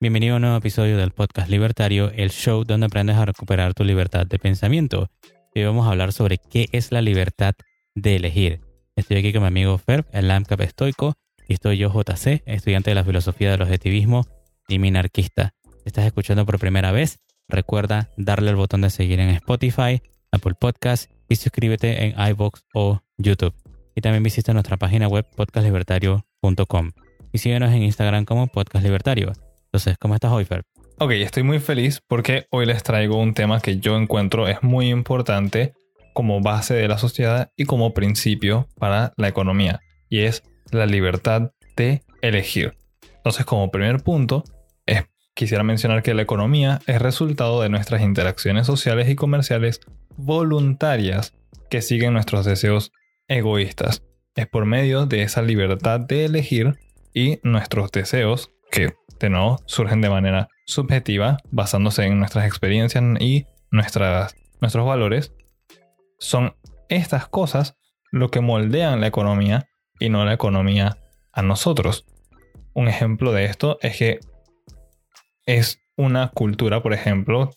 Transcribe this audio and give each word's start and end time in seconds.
Bienvenido 0.00 0.34
a 0.34 0.36
un 0.36 0.42
nuevo 0.42 0.56
episodio 0.56 0.96
del 0.96 1.10
podcast 1.12 1.48
Libertario, 1.48 2.10
el 2.10 2.30
show 2.30 2.64
donde 2.64 2.86
aprendes 2.86 3.16
a 3.16 3.24
recuperar 3.24 3.74
tu 3.74 3.84
libertad 3.84 4.26
de 4.26 4.38
pensamiento. 4.38 5.10
Hoy 5.54 5.64
vamos 5.64 5.86
a 5.86 5.90
hablar 5.90 6.12
sobre 6.12 6.38
qué 6.38 6.68
es 6.72 6.92
la 6.92 7.00
libertad 7.02 7.54
de 7.94 8.16
elegir. 8.16 8.60
Estoy 8.96 9.18
aquí 9.18 9.32
con 9.32 9.42
mi 9.42 9.48
amigo 9.48 9.78
Ferb, 9.78 10.06
el 10.12 10.28
LAMCAP 10.28 10.60
estoico, 10.62 11.14
y 11.48 11.54
estoy 11.54 11.78
yo, 11.78 11.90
JC, 11.90 12.42
estudiante 12.46 12.90
de 12.90 12.94
la 12.94 13.04
filosofía 13.04 13.50
del 13.50 13.62
objetivismo 13.62 14.26
y 14.68 14.78
minarquista. 14.78 15.54
Si 15.64 15.82
estás 15.86 16.06
escuchando 16.06 16.46
por 16.46 16.58
primera 16.58 16.92
vez, 16.92 17.18
recuerda 17.48 18.10
darle 18.16 18.50
al 18.50 18.56
botón 18.56 18.80
de 18.80 18.90
seguir 18.90 19.20
en 19.20 19.30
Spotify, 19.30 20.02
Apple 20.32 20.54
Podcast 20.58 21.10
y 21.28 21.36
suscríbete 21.36 22.04
en 22.04 22.14
iVoox 22.18 22.62
o 22.74 23.00
YouTube. 23.18 23.54
Y 23.94 24.00
también 24.00 24.22
visita 24.22 24.52
nuestra 24.52 24.76
página 24.76 25.08
web 25.08 25.26
podcastlibertario.com. 25.36 26.92
Y 27.34 27.38
síguenos 27.38 27.72
en 27.72 27.82
Instagram 27.82 28.24
como 28.24 28.46
Podcast 28.46 28.84
Libertario. 28.84 29.32
Entonces, 29.64 29.96
¿cómo 29.98 30.14
estás 30.14 30.30
hoy, 30.30 30.44
Fer? 30.44 30.62
Ok, 30.98 31.10
estoy 31.10 31.42
muy 31.42 31.58
feliz 31.58 32.00
porque 32.06 32.46
hoy 32.50 32.64
les 32.64 32.84
traigo 32.84 33.18
un 33.18 33.34
tema 33.34 33.58
que 33.58 33.78
yo 33.80 33.96
encuentro 33.96 34.46
es 34.46 34.62
muy 34.62 34.88
importante 34.88 35.72
como 36.12 36.40
base 36.40 36.74
de 36.74 36.86
la 36.86 36.96
sociedad 36.96 37.50
y 37.56 37.64
como 37.64 37.92
principio 37.92 38.68
para 38.78 39.14
la 39.16 39.26
economía. 39.26 39.80
Y 40.08 40.20
es 40.20 40.44
la 40.70 40.86
libertad 40.86 41.50
de 41.76 42.02
elegir. 42.22 42.78
Entonces, 43.16 43.44
como 43.44 43.72
primer 43.72 44.04
punto, 44.04 44.44
quisiera 45.34 45.64
mencionar 45.64 46.04
que 46.04 46.14
la 46.14 46.22
economía 46.22 46.78
es 46.86 47.02
resultado 47.02 47.60
de 47.62 47.68
nuestras 47.68 48.00
interacciones 48.02 48.68
sociales 48.68 49.08
y 49.08 49.16
comerciales 49.16 49.80
voluntarias 50.16 51.34
que 51.68 51.82
siguen 51.82 52.12
nuestros 52.12 52.44
deseos 52.44 52.92
egoístas. 53.26 54.04
Es 54.36 54.46
por 54.46 54.66
medio 54.66 55.06
de 55.06 55.22
esa 55.22 55.42
libertad 55.42 55.98
de 55.98 56.26
elegir 56.26 56.78
y 57.14 57.38
nuestros 57.42 57.90
deseos, 57.92 58.50
que 58.70 58.92
de 59.20 59.30
nuevo 59.30 59.60
surgen 59.66 60.00
de 60.00 60.10
manera 60.10 60.48
subjetiva, 60.66 61.38
basándose 61.50 62.04
en 62.04 62.18
nuestras 62.18 62.44
experiencias 62.46 63.02
y 63.20 63.46
nuestras, 63.70 64.34
nuestros 64.60 64.86
valores, 64.86 65.32
son 66.18 66.56
estas 66.88 67.28
cosas 67.28 67.76
lo 68.10 68.30
que 68.30 68.40
moldean 68.40 69.00
la 69.00 69.06
economía 69.06 69.68
y 69.98 70.08
no 70.08 70.24
la 70.24 70.34
economía 70.34 70.98
a 71.32 71.42
nosotros. 71.42 72.04
Un 72.74 72.88
ejemplo 72.88 73.32
de 73.32 73.44
esto 73.44 73.78
es 73.80 73.96
que 73.96 74.20
es 75.46 75.80
una 75.96 76.30
cultura, 76.30 76.82
por 76.82 76.92
ejemplo, 76.92 77.50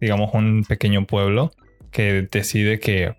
digamos 0.00 0.34
un 0.34 0.64
pequeño 0.64 1.06
pueblo 1.06 1.50
que 1.90 2.28
decide 2.30 2.78
que 2.78 3.14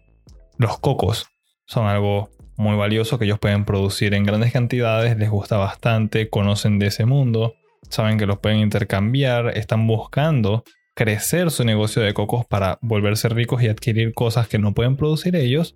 los 0.57 0.77
cocos 0.79 1.27
son 1.65 1.87
algo 1.87 2.29
muy 2.57 2.75
valioso 2.75 3.17
que 3.19 3.25
ellos 3.25 3.39
pueden 3.39 3.65
producir 3.65 4.13
en 4.13 4.23
grandes 4.23 4.53
cantidades, 4.53 5.17
les 5.17 5.29
gusta 5.29 5.57
bastante, 5.57 6.29
conocen 6.29 6.79
de 6.79 6.87
ese 6.87 7.05
mundo, 7.05 7.55
saben 7.89 8.17
que 8.17 8.25
los 8.25 8.39
pueden 8.39 8.59
intercambiar, 8.59 9.57
están 9.57 9.87
buscando 9.87 10.63
crecer 10.95 11.51
su 11.51 11.65
negocio 11.65 12.01
de 12.01 12.13
cocos 12.13 12.45
para 12.45 12.79
volverse 12.81 13.27
ricos 13.29 13.61
y 13.61 13.67
adquirir 13.67 14.13
cosas 14.13 14.47
que 14.47 14.59
no 14.59 14.73
pueden 14.73 14.95
producir 14.95 15.35
ellos, 15.35 15.75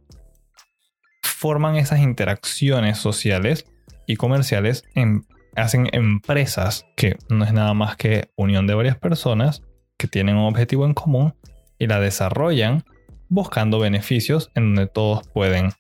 forman 1.22 1.76
esas 1.76 2.00
interacciones 2.00 2.98
sociales 2.98 3.66
y 4.08 4.16
comerciales, 4.16 4.84
en, 4.96 5.26
hacen 5.56 5.90
empresas 5.92 6.86
que 6.96 7.18
no 7.30 7.44
es 7.44 7.54
nada 7.54 7.74
más 7.74 7.98
que 7.98 8.30
unión 8.36 8.68
de 8.68 8.76
varias 8.76 8.98
personas 8.98 9.62
que 9.98 10.08
tienen 10.08 10.38
un 10.38 10.46
objetivo 10.46 10.86
en 10.86 10.94
común 10.94 11.36
y 11.78 11.88
la 11.88 12.00
desarrollan 12.00 12.84
buscando 13.28 13.80
beneficios 13.80 14.50
en 14.56 14.76
donde 14.76 14.88
todos 14.92 15.28
pueden 15.28 15.72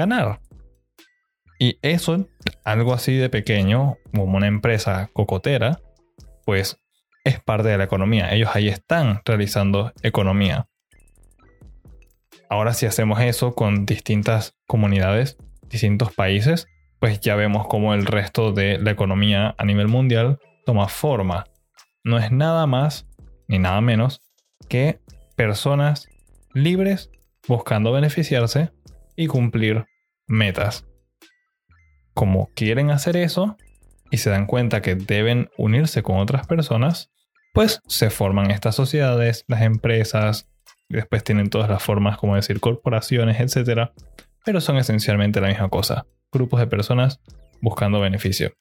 ganar. 0.00 0.40
Y 1.58 1.78
eso, 1.82 2.26
algo 2.64 2.94
así 2.94 3.16
de 3.16 3.28
pequeño, 3.28 3.98
como 4.14 4.36
una 4.38 4.46
empresa 4.46 5.10
cocotera, 5.12 5.78
pues 6.46 6.78
es 7.22 7.38
parte 7.38 7.68
de 7.68 7.76
la 7.76 7.84
economía. 7.84 8.32
Ellos 8.32 8.48
ahí 8.54 8.68
están 8.68 9.20
realizando 9.26 9.92
economía. 10.02 10.68
Ahora 12.48 12.72
si 12.72 12.86
hacemos 12.86 13.20
eso 13.20 13.54
con 13.54 13.84
distintas 13.84 14.56
comunidades, 14.66 15.36
distintos 15.68 16.14
países, 16.14 16.66
pues 16.98 17.20
ya 17.20 17.36
vemos 17.36 17.66
cómo 17.68 17.92
el 17.92 18.06
resto 18.06 18.52
de 18.52 18.78
la 18.78 18.90
economía 18.90 19.54
a 19.58 19.64
nivel 19.64 19.86
mundial 19.86 20.38
toma 20.64 20.88
forma. 20.88 21.44
No 22.04 22.18
es 22.18 22.32
nada 22.32 22.66
más 22.66 23.06
ni 23.48 23.58
nada 23.58 23.82
menos 23.82 24.22
que 24.68 24.98
personas 25.36 26.08
libres 26.54 27.10
buscando 27.46 27.92
beneficiarse 27.92 28.70
y 29.14 29.26
cumplir 29.26 29.84
metas. 30.30 30.86
Como 32.14 32.50
quieren 32.54 32.90
hacer 32.90 33.16
eso 33.16 33.56
y 34.10 34.18
se 34.18 34.30
dan 34.30 34.46
cuenta 34.46 34.80
que 34.80 34.94
deben 34.94 35.50
unirse 35.58 36.02
con 36.02 36.16
otras 36.18 36.46
personas, 36.46 37.10
pues 37.52 37.80
se 37.86 38.10
forman 38.10 38.50
estas 38.50 38.76
sociedades, 38.76 39.44
las 39.48 39.62
empresas, 39.62 40.48
y 40.88 40.94
después 40.94 41.24
tienen 41.24 41.50
todas 41.50 41.68
las 41.68 41.82
formas 41.82 42.16
como 42.16 42.36
decir 42.36 42.60
corporaciones, 42.60 43.40
etc. 43.40 43.90
Pero 44.44 44.60
son 44.60 44.76
esencialmente 44.76 45.40
la 45.40 45.48
misma 45.48 45.68
cosa, 45.68 46.06
grupos 46.32 46.60
de 46.60 46.66
personas 46.66 47.20
buscando 47.60 48.00
beneficio. 48.00 48.52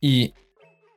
Y 0.00 0.34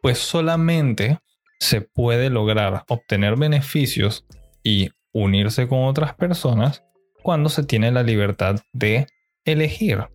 pues 0.01 0.17
solamente 0.19 1.19
se 1.59 1.81
puede 1.81 2.29
lograr 2.29 2.83
obtener 2.87 3.35
beneficios 3.35 4.25
y 4.63 4.89
unirse 5.11 5.67
con 5.67 5.83
otras 5.85 6.13
personas 6.13 6.83
cuando 7.21 7.49
se 7.49 7.63
tiene 7.63 7.91
la 7.91 8.03
libertad 8.03 8.61
de 8.73 9.07
elegir. 9.45 10.05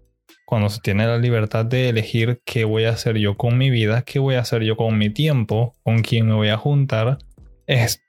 Cuando 0.47 0.69
se 0.69 0.81
tiene 0.81 1.07
la 1.07 1.19
libertad 1.19 1.65
de 1.65 1.89
elegir 1.89 2.41
qué 2.45 2.65
voy 2.65 2.85
a 2.85 2.91
hacer 2.91 3.17
yo 3.17 3.37
con 3.37 3.57
mi 3.57 3.71
vida, 3.71 4.03
qué 4.03 4.19
voy 4.19 4.35
a 4.35 4.41
hacer 4.41 4.63
yo 4.63 4.77
con 4.77 4.99
mi 4.99 5.11
tiempo, 5.11 5.75
con 5.83 6.03
quién 6.03 6.27
me 6.27 6.35
voy 6.35 6.49
a 6.49 6.59
juntar, 6.59 7.19
es, 7.67 8.03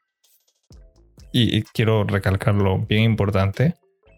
y 1.31 1.62
quiero 1.64 2.04
recalcarlo 2.04 2.80
bien 2.80 3.04
importante, 3.04 3.75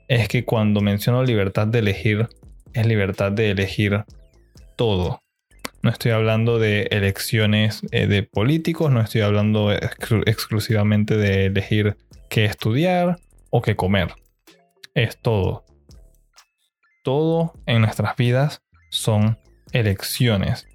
es 0.08 0.28
que 0.28 0.46
cuando 0.46 0.82
menciono 0.82 1.24
libertad 1.24 1.68
de 1.68 1.80
elegir, 1.80 2.28
es 2.74 2.86
libertad 2.86 3.32
de 3.32 3.52
elegir 3.52 4.04
todo. 4.76 5.22
No 5.84 5.92
estoy 5.92 6.12
hablando 6.12 6.60
de 6.60 6.88
elecciones 6.92 7.82
eh, 7.92 8.08
de 8.08 8.24
políticos, 8.24 8.92
no 8.92 9.02
estoy 9.02 9.22
hablando 9.22 9.72
exclusivamente 9.72 11.18
de 11.18 11.46
elegir 11.46 11.98
qué 12.30 12.46
estudiar 12.46 13.18
o 13.52 13.62
qué 13.62 13.76
comer 13.76 14.14
es 14.98 15.18
todo. 15.22 15.64
Todo 17.08 17.54
en 17.66 17.84
nuestras 17.84 18.18
vidas 18.18 18.64
son 18.90 19.38
elecciones. 19.72 20.68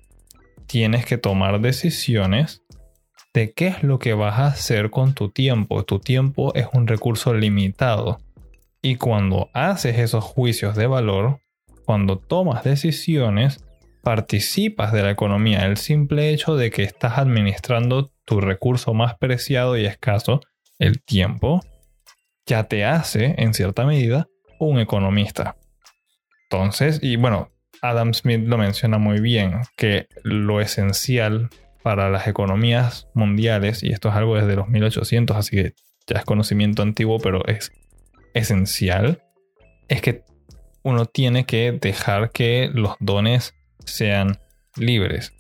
Tienes 0.66 1.04
que 1.04 1.18
tomar 1.18 1.60
decisiones 1.60 2.62
de 3.34 3.52
qué 3.52 3.66
es 3.66 3.82
lo 3.82 3.98
que 3.98 4.14
vas 4.14 4.38
a 4.38 4.46
hacer 4.46 4.88
con 4.88 5.12
tu 5.12 5.28
tiempo. 5.28 5.84
Tu 5.84 5.98
tiempo 5.98 6.54
es 6.54 6.68
un 6.72 6.86
recurso 6.86 7.34
limitado. 7.34 8.18
Y 8.80 8.96
cuando 8.96 9.50
haces 9.52 9.98
esos 9.98 10.24
juicios 10.24 10.74
de 10.74 10.86
valor, 10.86 11.40
cuando 11.84 12.16
tomas 12.16 12.64
decisiones, 12.64 13.62
participas 14.02 14.90
de 14.90 15.02
la 15.02 15.10
economía. 15.10 15.66
El 15.66 15.76
simple 15.76 16.30
hecho 16.30 16.56
de 16.56 16.70
que 16.70 16.82
estás 16.82 17.18
administrando 17.18 18.10
tu 18.24 18.40
recurso 18.40 18.94
más 18.94 19.18
preciado 19.18 19.76
y 19.76 19.84
escaso, 19.84 20.40
el 20.78 21.02
tiempo, 21.02 21.60
ya 22.46 22.64
te 22.64 22.86
hace, 22.86 23.34
en 23.36 23.52
cierta 23.52 23.84
medida, 23.84 24.28
un 24.58 24.78
economista. 24.78 25.56
Entonces, 26.52 26.98
y 27.02 27.16
bueno, 27.16 27.50
Adam 27.80 28.12
Smith 28.12 28.42
lo 28.46 28.58
menciona 28.58 28.98
muy 28.98 29.20
bien, 29.20 29.62
que 29.74 30.06
lo 30.22 30.60
esencial 30.60 31.48
para 31.82 32.10
las 32.10 32.28
economías 32.28 33.08
mundiales, 33.14 33.82
y 33.82 33.90
esto 33.90 34.10
es 34.10 34.14
algo 34.14 34.36
desde 34.36 34.54
los 34.54 34.68
1800, 34.68 35.34
así 35.34 35.56
que 35.56 35.72
ya 36.06 36.18
es 36.18 36.26
conocimiento 36.26 36.82
antiguo, 36.82 37.18
pero 37.20 37.42
es 37.46 37.72
esencial, 38.34 39.22
es 39.88 40.02
que 40.02 40.24
uno 40.82 41.06
tiene 41.06 41.46
que 41.46 41.72
dejar 41.72 42.32
que 42.32 42.70
los 42.70 42.96
dones 43.00 43.54
sean 43.86 44.38
libres. 44.76 45.32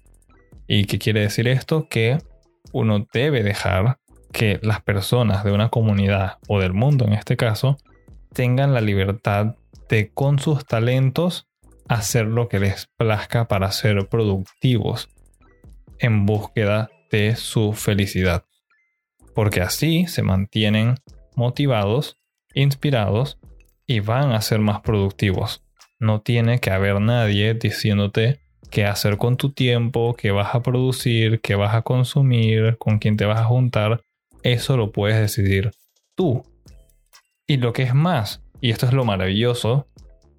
¿Y 0.66 0.86
qué 0.86 0.98
quiere 0.98 1.20
decir 1.20 1.46
esto? 1.46 1.88
Que 1.90 2.16
uno 2.72 3.06
debe 3.12 3.42
dejar 3.42 3.98
que 4.32 4.58
las 4.62 4.80
personas 4.80 5.44
de 5.44 5.52
una 5.52 5.68
comunidad 5.68 6.38
o 6.48 6.58
del 6.58 6.72
mundo 6.72 7.04
en 7.04 7.12
este 7.12 7.36
caso 7.36 7.76
tengan 8.32 8.72
la 8.72 8.80
libertad 8.80 9.56
con 10.14 10.38
sus 10.38 10.64
talentos 10.64 11.48
hacer 11.88 12.26
lo 12.26 12.48
que 12.48 12.58
les 12.58 12.88
plazca 12.96 13.46
para 13.46 13.70
ser 13.72 14.08
productivos 14.08 15.08
en 15.98 16.24
búsqueda 16.24 16.90
de 17.10 17.36
su 17.36 17.74
felicidad. 17.74 18.44
Porque 19.34 19.60
así 19.60 20.06
se 20.06 20.22
mantienen 20.22 20.94
motivados, 21.36 22.18
inspirados 22.54 23.38
y 23.86 24.00
van 24.00 24.32
a 24.32 24.40
ser 24.40 24.60
más 24.60 24.80
productivos. 24.80 25.62
No 25.98 26.22
tiene 26.22 26.58
que 26.58 26.70
haber 26.70 27.00
nadie 27.00 27.54
diciéndote 27.54 28.40
qué 28.70 28.86
hacer 28.86 29.18
con 29.18 29.36
tu 29.36 29.52
tiempo, 29.52 30.14
qué 30.14 30.30
vas 30.30 30.54
a 30.54 30.62
producir, 30.62 31.40
qué 31.42 31.54
vas 31.54 31.74
a 31.74 31.82
consumir, 31.82 32.78
con 32.78 32.98
quién 32.98 33.16
te 33.16 33.26
vas 33.26 33.40
a 33.40 33.44
juntar, 33.44 34.02
eso 34.42 34.76
lo 34.76 34.90
puedes 34.90 35.20
decidir 35.20 35.70
tú. 36.14 36.44
Y 37.46 37.58
lo 37.58 37.72
que 37.72 37.82
es 37.82 37.94
más, 37.94 38.41
y 38.62 38.70
esto 38.70 38.86
es 38.86 38.92
lo 38.92 39.04
maravilloso, 39.04 39.88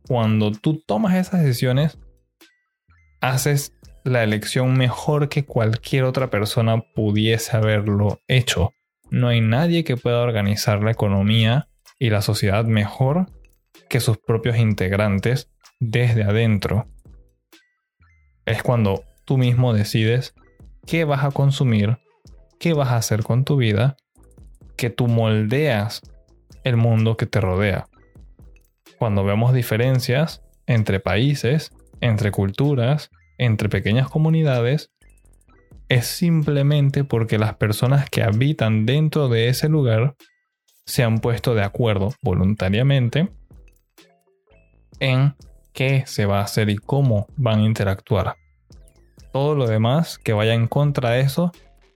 cuando 0.08 0.54
tú 0.54 0.82
tomas 0.88 1.16
esas 1.16 1.44
decisiones, 1.44 2.00
haces 3.20 3.74
la 4.06 4.24
elección 4.24 4.78
mejor 4.78 5.28
que 5.28 5.46
cualquier 5.46 6.06
otra 6.06 6.30
persona 6.30 6.82
pudiese 6.96 7.58
haberlo 7.58 8.22
hecho. 8.30 8.72
No 9.12 9.28
hay 9.28 9.42
nadie 9.42 9.84
que 9.84 9.98
pueda 9.98 10.22
organizar 10.22 10.82
la 10.82 10.92
economía 10.92 11.68
y 12.00 12.10
la 12.12 12.22
sociedad 12.22 12.64
mejor 12.64 13.28
que 13.90 14.00
sus 14.00 14.18
propios 14.18 14.58
integrantes 14.58 15.52
desde 15.82 16.24
adentro. 16.24 16.88
Es 18.46 18.64
cuando 18.64 19.04
tú 19.26 19.38
mismo 19.38 19.74
decides 19.74 20.34
qué 20.88 21.04
vas 21.04 21.26
a 21.26 21.32
consumir, 21.32 21.98
qué 22.58 22.72
vas 22.72 22.90
a 22.90 22.98
hacer 22.98 23.24
con 23.24 23.44
tu 23.44 23.58
vida, 23.58 23.98
que 24.78 24.90
tú 24.90 25.08
moldeas 25.08 26.02
el 26.64 26.78
mundo 26.78 27.18
que 27.18 27.26
te 27.26 27.42
rodea. 27.42 27.88
Cuando 29.04 29.26
vemos 29.26 29.54
diferencias 29.54 30.42
entre 30.66 31.02
países, 31.02 31.74
entre 32.00 32.32
culturas, 32.32 33.12
entre 33.38 33.68
pequeñas 33.68 34.08
comunidades, 34.08 34.94
es 35.90 36.06
simplemente 36.06 37.04
porque 37.04 37.38
las 37.38 37.56
personas 37.56 38.10
que 38.10 38.24
habitan 38.24 38.86
dentro 38.86 39.28
de 39.28 39.50
ese 39.50 39.68
lugar 39.68 40.16
se 40.86 41.04
han 41.04 41.20
puesto 41.20 41.54
de 41.54 41.64
acuerdo 41.64 42.14
voluntariamente 42.22 43.28
en 45.02 45.36
qué 45.74 46.04
se 46.06 46.26
va 46.26 46.40
a 46.40 46.44
hacer 46.46 46.70
y 46.70 46.78
cómo 46.78 47.28
van 47.36 47.60
a 47.60 47.66
interactuar. 47.66 48.38
Todo 49.34 49.54
lo 49.54 49.68
demás 49.68 50.18
que 50.18 50.32
vaya 50.32 50.54
en 50.54 50.70
contra 50.70 51.10
de 51.10 51.20
eso 51.20 51.52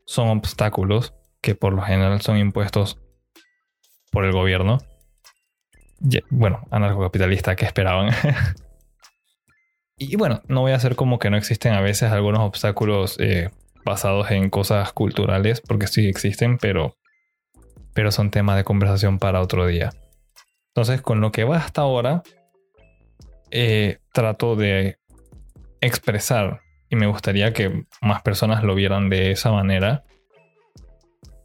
son 0.06 0.28
obstáculos 0.28 1.14
que 1.40 1.56
por 1.56 1.72
lo 1.72 1.84
general 1.84 2.20
son 2.20 2.38
impuestos 2.38 3.00
por 4.12 4.26
el 4.26 4.34
gobierno. 4.34 4.80
Bueno, 6.30 6.62
anarcocapitalista 6.72 7.56
que 7.56 7.66
esperaban. 7.66 8.12
y 9.98 10.16
bueno, 10.16 10.42
no 10.48 10.62
voy 10.62 10.72
a 10.72 10.76
hacer 10.76 10.96
como 10.96 11.20
que 11.20 11.30
no 11.30 11.38
existen 11.38 11.74
a 11.74 11.82
veces 11.82 12.12
algunos 12.12 12.42
obstáculos 12.42 13.18
eh, 13.20 13.50
basados 13.84 14.32
en 14.32 14.50
cosas 14.50 14.94
culturales, 14.94 15.62
porque 15.62 15.88
sí 15.88 16.08
existen, 16.08 16.58
pero, 16.58 16.96
pero 17.94 18.12
son 18.12 18.32
temas 18.32 18.58
de 18.58 18.64
conversación 18.64 19.18
para 19.18 19.42
otro 19.42 19.66
día. 19.66 19.92
Entonces, 20.70 21.02
con 21.02 21.22
lo 21.22 21.32
que 21.32 21.44
va 21.44 21.58
hasta 21.58 21.82
ahora, 21.82 22.22
eh, 23.50 24.00
trato 24.14 24.56
de 24.56 24.98
expresar, 25.82 26.62
y 26.90 26.96
me 26.96 27.08
gustaría 27.08 27.54
que 27.54 27.86
más 28.02 28.22
personas 28.22 28.64
lo 28.64 28.76
vieran 28.76 29.10
de 29.10 29.32
esa 29.32 29.52
manera, 29.52 30.04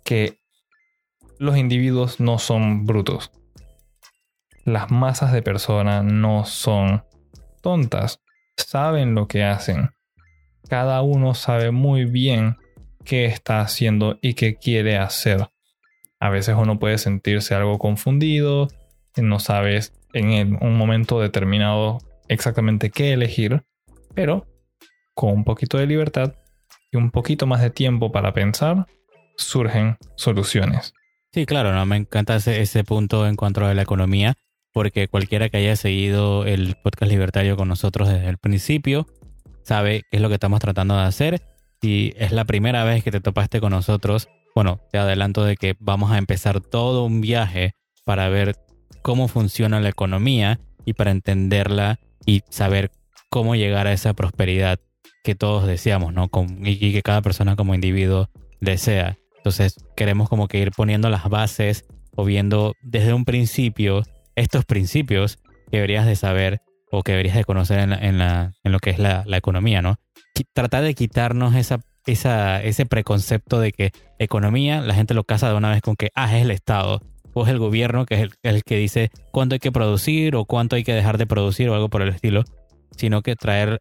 que 0.05 0.39
los 1.39 1.57
individuos 1.57 2.21
no 2.21 2.39
son 2.39 2.85
brutos. 2.85 3.31
Las 4.65 4.91
masas 4.91 5.33
de 5.33 5.43
personas 5.43 6.05
no 6.05 6.45
son 6.45 7.05
tontas, 7.63 8.21
saben 8.57 9.15
lo 9.15 9.27
que 9.27 9.45
hacen. 9.45 9.91
Cada 10.69 11.03
uno 11.03 11.35
sabe 11.35 11.71
muy 11.71 12.05
bien 12.05 12.57
qué 13.05 13.25
está 13.25 13.61
haciendo 13.61 14.19
y 14.23 14.35
qué 14.35 14.57
quiere 14.57 14.99
hacer. 14.99 15.49
A 16.21 16.31
veces 16.31 16.55
uno 16.57 16.79
puede 16.79 16.99
sentirse 16.99 17.55
algo 17.55 17.79
confundido, 17.79 18.69
no 19.17 19.41
sabes 19.41 19.93
en 20.13 20.57
un 20.63 20.77
momento 20.77 21.21
determinado 21.21 21.99
exactamente 22.29 22.91
qué 22.91 23.13
elegir, 23.13 23.65
pero 24.15 24.47
con 25.15 25.33
un 25.33 25.45
poquito 25.45 25.79
de 25.79 25.87
libertad 25.87 26.35
y 26.91 26.97
un 26.97 27.11
poquito 27.11 27.47
más 27.47 27.61
de 27.61 27.71
tiempo 27.71 28.13
para 28.13 28.33
pensar, 28.33 28.87
surgen 29.37 29.97
soluciones. 30.17 30.95
Sí, 31.33 31.47
claro, 31.47 31.73
¿no? 31.73 31.85
me 31.87 31.97
encanta 31.97 32.37
ese, 32.37 32.61
ese 32.61 32.85
punto 32.85 33.27
en 33.27 33.37
cuanto 33.37 33.65
a 33.65 33.75
la 33.75 33.83
economía, 33.83 34.35
porque 34.73 35.09
cualquiera 35.09 35.49
que 35.49 35.59
haya 35.59 35.77
seguido 35.77 36.45
el 36.45 36.77
podcast 36.83 37.11
libertario 37.11 37.57
con 37.57 37.69
nosotros 37.69 38.09
desde 38.09 38.29
el 38.29 38.39
principio 38.39 39.07
sabe 39.65 40.03
qué 40.11 40.17
es 40.17 40.23
lo 40.23 40.29
que 40.29 40.35
estamos 40.35 40.61
tratando 40.61 40.97
de 40.97 41.03
hacer. 41.03 41.43
Si 41.81 42.13
es 42.17 42.33
la 42.33 42.45
primera 42.45 42.85
vez 42.85 43.03
que 43.03 43.11
te 43.11 43.21
topaste 43.21 43.61
con 43.61 43.73
nosotros, 43.73 44.29
bueno, 44.55 44.81
te 44.91 44.99
adelanto 44.99 45.45
de 45.45 45.57
que 45.57 45.75
vamos 45.79 46.11
a 46.13 46.19
empezar 46.19 46.61
todo 46.61 47.05
un 47.05 47.21
viaje 47.21 47.75
para 48.05 48.29
ver 48.29 48.57
cómo 49.03 49.29
funciona 49.29 49.81
la 49.81 49.89
economía 49.89 50.61
y 50.85 50.95
para 50.95 51.11
entenderla 51.11 51.99
y 52.27 52.43
saber 52.51 52.91
cómo 53.31 53.57
llegar 53.57 53.87
a 53.87 53.93
esa 53.93 54.15
prosperidad 54.15 54.79
que 55.25 55.35
todos 55.35 55.67
deseamos, 55.67 56.13
¿no? 56.13 56.29
y 56.65 56.93
que 56.93 57.03
cada 57.03 57.23
persona 57.23 57.57
como 57.57 57.75
individuo 57.75 58.29
desea. 58.61 59.17
Entonces 59.37 59.77
queremos 59.97 60.29
como 60.29 60.49
que 60.49 60.59
ir 60.59 60.71
poniendo 60.73 61.09
las 61.09 61.29
bases 61.29 61.85
o 62.15 62.25
viendo 62.25 62.75
desde 62.83 63.15
un 63.15 63.25
principio 63.25 64.03
estos 64.37 64.65
principios 64.65 65.39
que 65.71 65.79
deberías 65.79 66.07
de 66.07 66.17
saber 66.17 66.61
o 66.91 67.03
que 67.03 67.13
deberías 67.13 67.37
de 67.37 67.45
conocer 67.45 67.79
en, 67.79 68.19
lo 68.65 68.79
que 68.79 68.91
es 68.91 68.99
la, 68.99 69.25
economía, 69.29 69.81
¿no? 69.83 69.97
Tratar 70.53 70.83
de 70.83 70.95
quitarnos 70.95 71.55
esa, 71.55 71.81
esa, 72.07 72.63
ese 72.63 72.87
preconcepto 72.87 73.61
de 73.61 73.73
que 73.73 73.93
economía 74.19 74.81
la 74.83 74.95
gente 74.95 75.15
lo 75.15 75.25
casa 75.25 75.49
de 75.49 75.57
una 75.57 75.71
vez 75.71 75.81
con 75.81 75.97
que, 75.97 76.11
ah, 76.15 76.37
es 76.37 76.43
el 76.43 76.51
Estado 76.51 77.01
o 77.35 77.45
es 77.45 77.51
el 77.51 77.59
gobierno 77.59 78.05
que 78.05 78.15
es 78.15 78.31
el, 78.43 78.63
que 78.63 78.77
dice 78.77 79.11
cuánto 79.31 79.55
hay 79.55 79.59
que 79.59 79.73
producir 79.73 80.37
o 80.37 80.45
cuánto 80.45 80.77
hay 80.77 80.85
que 80.85 80.93
dejar 80.93 81.17
de 81.17 81.27
producir 81.27 81.71
o 81.71 81.75
algo 81.75 81.89
por 81.89 82.03
el 82.03 82.11
estilo, 82.11 82.45
sino 82.97 83.23
que 83.23 83.37
traer 83.37 83.81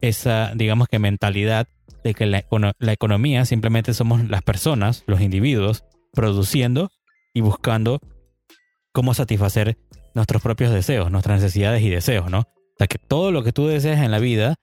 esa, 0.00 0.52
digamos 0.54 0.88
que 0.88 0.98
mentalidad 0.98 1.68
de 2.02 2.14
que 2.14 2.26
la, 2.26 2.44
la, 2.78 2.92
economía 2.92 3.44
simplemente 3.44 3.94
somos 3.94 4.28
las 4.28 4.42
personas, 4.42 5.04
los 5.06 5.20
individuos, 5.20 5.84
produciendo 6.12 6.90
y 7.34 7.40
buscando 7.40 8.00
cómo 8.92 9.14
satisfacer 9.14 9.76
nuestros 10.18 10.42
propios 10.42 10.72
deseos, 10.72 11.10
nuestras 11.10 11.40
necesidades 11.40 11.82
y 11.82 11.88
deseos, 11.88 12.30
¿no? 12.30 12.40
O 12.40 12.76
sea, 12.76 12.86
que 12.86 12.98
todo 12.98 13.32
lo 13.32 13.42
que 13.42 13.52
tú 13.52 13.66
deseas 13.66 14.00
en 14.02 14.10
la 14.10 14.18
vida, 14.18 14.56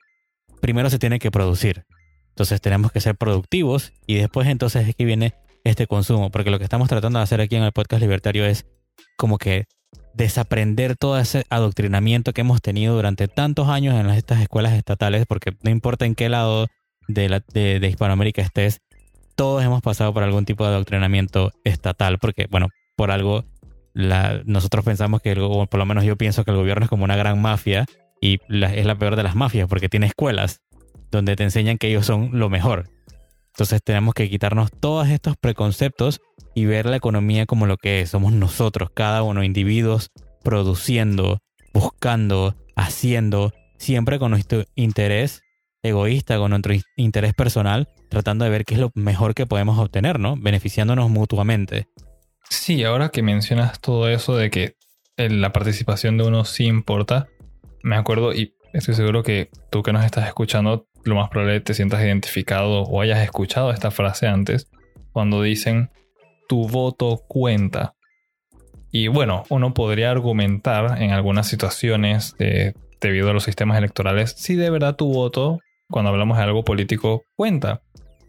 primero 0.61 0.89
se 0.89 0.99
tiene 0.99 1.17
que 1.19 1.31
producir. 1.31 1.85
Entonces 2.29 2.61
tenemos 2.61 2.91
que 2.91 3.01
ser 3.01 3.15
productivos 3.15 3.93
y 4.05 4.15
después 4.15 4.47
entonces 4.47 4.87
es 4.87 4.95
que 4.95 5.05
viene 5.05 5.33
este 5.63 5.87
consumo, 5.87 6.29
porque 6.29 6.51
lo 6.51 6.59
que 6.59 6.63
estamos 6.63 6.87
tratando 6.87 7.19
de 7.19 7.23
hacer 7.23 7.41
aquí 7.41 7.55
en 7.55 7.63
el 7.63 7.71
podcast 7.71 8.01
libertario 8.01 8.45
es 8.45 8.65
como 9.17 9.37
que 9.37 9.65
desaprender 10.13 10.95
todo 10.95 11.17
ese 11.17 11.45
adoctrinamiento 11.49 12.33
que 12.33 12.41
hemos 12.41 12.61
tenido 12.61 12.95
durante 12.95 13.27
tantos 13.27 13.67
años 13.67 13.95
en 13.95 14.09
estas 14.09 14.41
escuelas 14.41 14.73
estatales, 14.73 15.25
porque 15.27 15.53
no 15.61 15.69
importa 15.69 16.05
en 16.05 16.15
qué 16.15 16.29
lado 16.29 16.67
de, 17.07 17.29
la, 17.29 17.43
de, 17.53 17.87
Hispanoamérica 17.87 18.41
estés, 18.41 18.79
todos 19.35 19.63
hemos 19.63 19.81
pasado 19.81 20.13
por 20.13 20.23
algún 20.23 20.45
tipo 20.45 20.65
de 20.65 20.71
adoctrinamiento 20.71 21.51
estatal, 21.63 22.19
porque, 22.19 22.47
bueno, 22.49 22.67
por 22.95 23.11
algo, 23.11 23.43
la, 23.95 24.41
nosotros 24.45 24.83
pensamos 24.83 25.21
que, 25.21 25.33
o 25.39 25.65
por 25.65 25.79
lo 25.79 25.85
menos 25.85 26.03
yo 26.03 26.17
pienso 26.17 26.43
que 26.43 26.51
el 26.51 26.57
gobierno 26.57 26.83
es 26.83 26.89
como 26.89 27.05
una 27.05 27.15
gran 27.15 27.41
mafia 27.41 27.85
y 28.21 28.39
es 28.49 28.85
la 28.85 28.97
peor 28.97 29.15
de 29.15 29.23
las 29.23 29.35
mafias, 29.35 29.67
porque 29.67 29.89
tiene 29.89 30.05
escuelas 30.05 30.61
donde 31.11 31.35
te 31.35 31.43
enseñan 31.43 31.77
que 31.77 31.87
ellos 31.87 32.05
son 32.05 32.29
lo 32.33 32.49
mejor. 32.49 32.89
Entonces 33.53 33.81
tenemos 33.81 34.13
que 34.13 34.29
quitarnos 34.29 34.69
todos 34.69 35.07
estos 35.07 35.37
preconceptos 35.37 36.19
y 36.53 36.65
ver 36.65 36.87
la 36.87 36.97
economía 36.97 37.45
como 37.45 37.67
lo 37.67 37.77
que 37.77 38.01
es. 38.01 38.09
Somos 38.09 38.33
nosotros, 38.33 38.89
cada 38.93 39.23
uno, 39.23 39.45
individuos, 39.45 40.09
produciendo, 40.43 41.39
buscando, 41.73 42.55
haciendo, 42.75 43.53
siempre 43.77 44.19
con 44.19 44.31
nuestro 44.31 44.65
interés 44.75 45.41
egoísta, 45.83 46.37
con 46.37 46.49
nuestro 46.49 46.73
interés 46.97 47.33
personal, 47.33 47.87
tratando 48.09 48.43
de 48.43 48.51
ver 48.51 48.65
qué 48.65 48.73
es 48.73 48.79
lo 48.81 48.91
mejor 48.93 49.35
que 49.35 49.45
podemos 49.45 49.79
obtener, 49.79 50.19
¿no? 50.19 50.35
Beneficiándonos 50.35 51.09
mutuamente. 51.09 51.87
Sí, 52.49 52.83
ahora 52.83 53.09
que 53.09 53.21
mencionas 53.21 53.79
todo 53.79 54.09
eso 54.09 54.35
de 54.35 54.49
que 54.49 54.75
la 55.17 55.51
participación 55.53 56.17
de 56.17 56.25
uno 56.25 56.45
sí 56.45 56.65
importa, 56.65 57.27
me 57.83 57.95
acuerdo 57.95 58.33
y 58.33 58.55
estoy 58.73 58.95
seguro 58.95 59.23
que 59.23 59.49
tú 59.71 59.83
que 59.83 59.93
nos 59.93 60.03
estás 60.03 60.27
escuchando 60.27 60.87
lo 61.03 61.15
más 61.15 61.29
probable 61.29 61.61
te 61.61 61.73
sientas 61.73 62.01
identificado 62.01 62.81
o 62.81 63.01
hayas 63.01 63.19
escuchado 63.23 63.71
esta 63.71 63.91
frase 63.91 64.27
antes, 64.27 64.69
cuando 65.11 65.41
dicen 65.41 65.89
tu 66.49 66.67
voto 66.67 67.21
cuenta. 67.27 67.95
Y 68.91 69.07
bueno, 69.07 69.43
uno 69.49 69.73
podría 69.73 70.11
argumentar 70.11 71.01
en 71.01 71.11
algunas 71.11 71.47
situaciones 71.47 72.35
debido 72.99 73.29
a 73.29 73.33
los 73.33 73.43
sistemas 73.43 73.77
electorales 73.77 74.33
si 74.37 74.55
de 74.55 74.69
verdad 74.69 74.95
tu 74.95 75.13
voto, 75.13 75.59
cuando 75.89 76.09
hablamos 76.09 76.37
de 76.37 76.43
algo 76.43 76.63
político, 76.63 77.23
cuenta. 77.35 77.81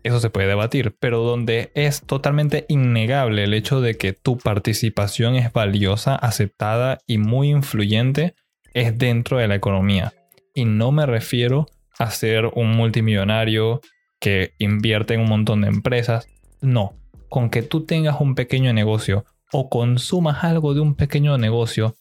Eso 0.06 0.20
se 0.20 0.30
puede 0.30 0.46
debatir, 0.46 0.94
pero 1.00 1.24
donde 1.24 1.72
es 1.74 2.00
totalmente 2.00 2.64
innegable 2.68 3.42
el 3.42 3.54
hecho 3.54 3.80
de 3.80 3.96
que 3.96 4.12
tu 4.12 4.38
participación 4.38 5.34
es 5.34 5.52
valiosa, 5.52 6.14
aceptada 6.14 6.98
y 7.08 7.18
muy 7.18 7.50
influyente 7.50 8.36
es 8.72 8.96
dentro 8.96 9.38
de 9.38 9.48
la 9.48 9.56
economía. 9.56 10.12
Y 10.54 10.64
no 10.64 10.92
me 10.92 11.06
refiero 11.06 11.66
a 11.98 12.12
ser 12.12 12.46
un 12.54 12.76
multimillonario 12.76 13.80
que 14.20 14.54
invierte 14.58 15.14
en 15.14 15.22
un 15.22 15.28
montón 15.28 15.62
de 15.62 15.70
empresas. 15.70 16.28
No, 16.60 16.94
con 17.28 17.50
que 17.50 17.62
tú 17.62 17.84
tengas 17.84 18.20
un 18.20 18.36
pequeño 18.36 18.72
negocio 18.72 19.24
o 19.50 19.68
consumas 19.68 20.44
algo 20.44 20.72
de 20.72 20.82
un 20.82 20.94
pequeño 20.94 21.36
negocio, 21.36 21.96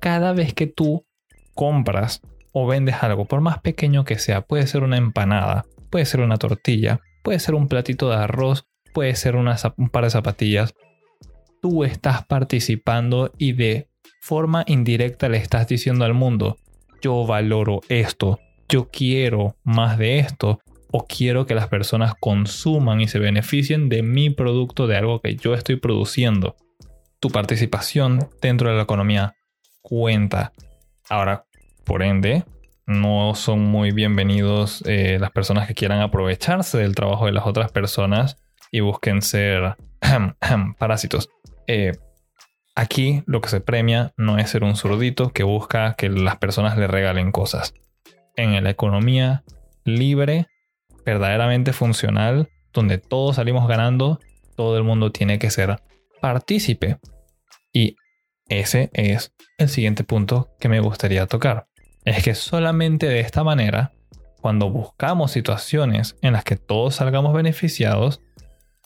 cada 0.00 0.32
vez 0.32 0.54
que 0.54 0.66
tú 0.66 1.04
compras 1.54 2.22
o 2.52 2.66
vendes 2.66 3.02
algo, 3.02 3.26
por 3.26 3.42
más 3.42 3.58
pequeño 3.58 4.06
que 4.06 4.18
sea, 4.18 4.40
puede 4.40 4.66
ser 4.66 4.82
una 4.82 4.96
empanada, 4.96 5.66
puede 5.90 6.06
ser 6.06 6.20
una 6.20 6.38
tortilla, 6.38 7.02
puede 7.22 7.38
ser 7.38 7.54
un 7.54 7.68
platito 7.68 8.08
de 8.08 8.16
arroz, 8.16 8.66
puede 8.92 9.14
ser 9.14 9.36
un 9.36 9.88
par 9.90 10.04
de 10.04 10.10
zapatillas, 10.10 10.74
tú 11.60 11.84
estás 11.84 12.24
participando 12.26 13.32
y 13.38 13.52
de 13.52 13.88
forma 14.20 14.64
indirecta 14.66 15.28
le 15.28 15.38
estás 15.38 15.68
diciendo 15.68 16.04
al 16.04 16.14
mundo, 16.14 16.58
yo 17.02 17.26
valoro 17.26 17.80
esto, 17.88 18.40
yo 18.68 18.88
quiero 18.90 19.56
más 19.64 19.98
de 19.98 20.18
esto 20.18 20.60
o 20.92 21.06
quiero 21.06 21.46
que 21.46 21.54
las 21.54 21.68
personas 21.68 22.14
consuman 22.18 23.00
y 23.00 23.08
se 23.08 23.18
beneficien 23.18 23.88
de 23.88 24.02
mi 24.02 24.30
producto, 24.30 24.86
de 24.86 24.96
algo 24.96 25.20
que 25.20 25.36
yo 25.36 25.54
estoy 25.54 25.76
produciendo. 25.76 26.56
Tu 27.20 27.30
participación 27.30 28.28
dentro 28.42 28.70
de 28.70 28.76
la 28.76 28.82
economía 28.82 29.34
cuenta. 29.82 30.52
Ahora, 31.08 31.44
por 31.84 32.02
ende, 32.02 32.44
no 32.90 33.36
son 33.36 33.60
muy 33.60 33.92
bienvenidos 33.92 34.82
eh, 34.84 35.18
las 35.20 35.30
personas 35.30 35.68
que 35.68 35.74
quieran 35.74 36.00
aprovecharse 36.00 36.78
del 36.78 36.96
trabajo 36.96 37.26
de 37.26 37.32
las 37.32 37.46
otras 37.46 37.70
personas 37.70 38.36
y 38.72 38.80
busquen 38.80 39.22
ser 39.22 39.76
parásitos. 40.78 41.30
Eh, 41.68 41.92
aquí 42.74 43.22
lo 43.26 43.40
que 43.40 43.48
se 43.48 43.60
premia 43.60 44.12
no 44.16 44.38
es 44.38 44.50
ser 44.50 44.64
un 44.64 44.74
zurdito 44.74 45.30
que 45.30 45.44
busca 45.44 45.94
que 45.94 46.08
las 46.08 46.38
personas 46.38 46.76
le 46.76 46.88
regalen 46.88 47.30
cosas. 47.30 47.74
En 48.34 48.60
la 48.62 48.70
economía 48.70 49.44
libre, 49.84 50.48
verdaderamente 51.06 51.72
funcional, 51.72 52.48
donde 52.72 52.98
todos 52.98 53.36
salimos 53.36 53.68
ganando, 53.68 54.18
todo 54.56 54.76
el 54.76 54.82
mundo 54.82 55.12
tiene 55.12 55.38
que 55.38 55.50
ser 55.50 55.80
partícipe. 56.20 56.98
Y 57.72 57.94
ese 58.48 58.90
es 58.94 59.32
el 59.58 59.68
siguiente 59.68 60.02
punto 60.02 60.50
que 60.58 60.68
me 60.68 60.80
gustaría 60.80 61.28
tocar. 61.28 61.69
Es 62.04 62.22
que 62.24 62.34
solamente 62.34 63.06
de 63.06 63.20
esta 63.20 63.44
manera, 63.44 63.92
cuando 64.40 64.70
buscamos 64.70 65.32
situaciones 65.32 66.16
en 66.22 66.32
las 66.32 66.44
que 66.44 66.56
todos 66.56 66.96
salgamos 66.96 67.34
beneficiados, 67.34 68.22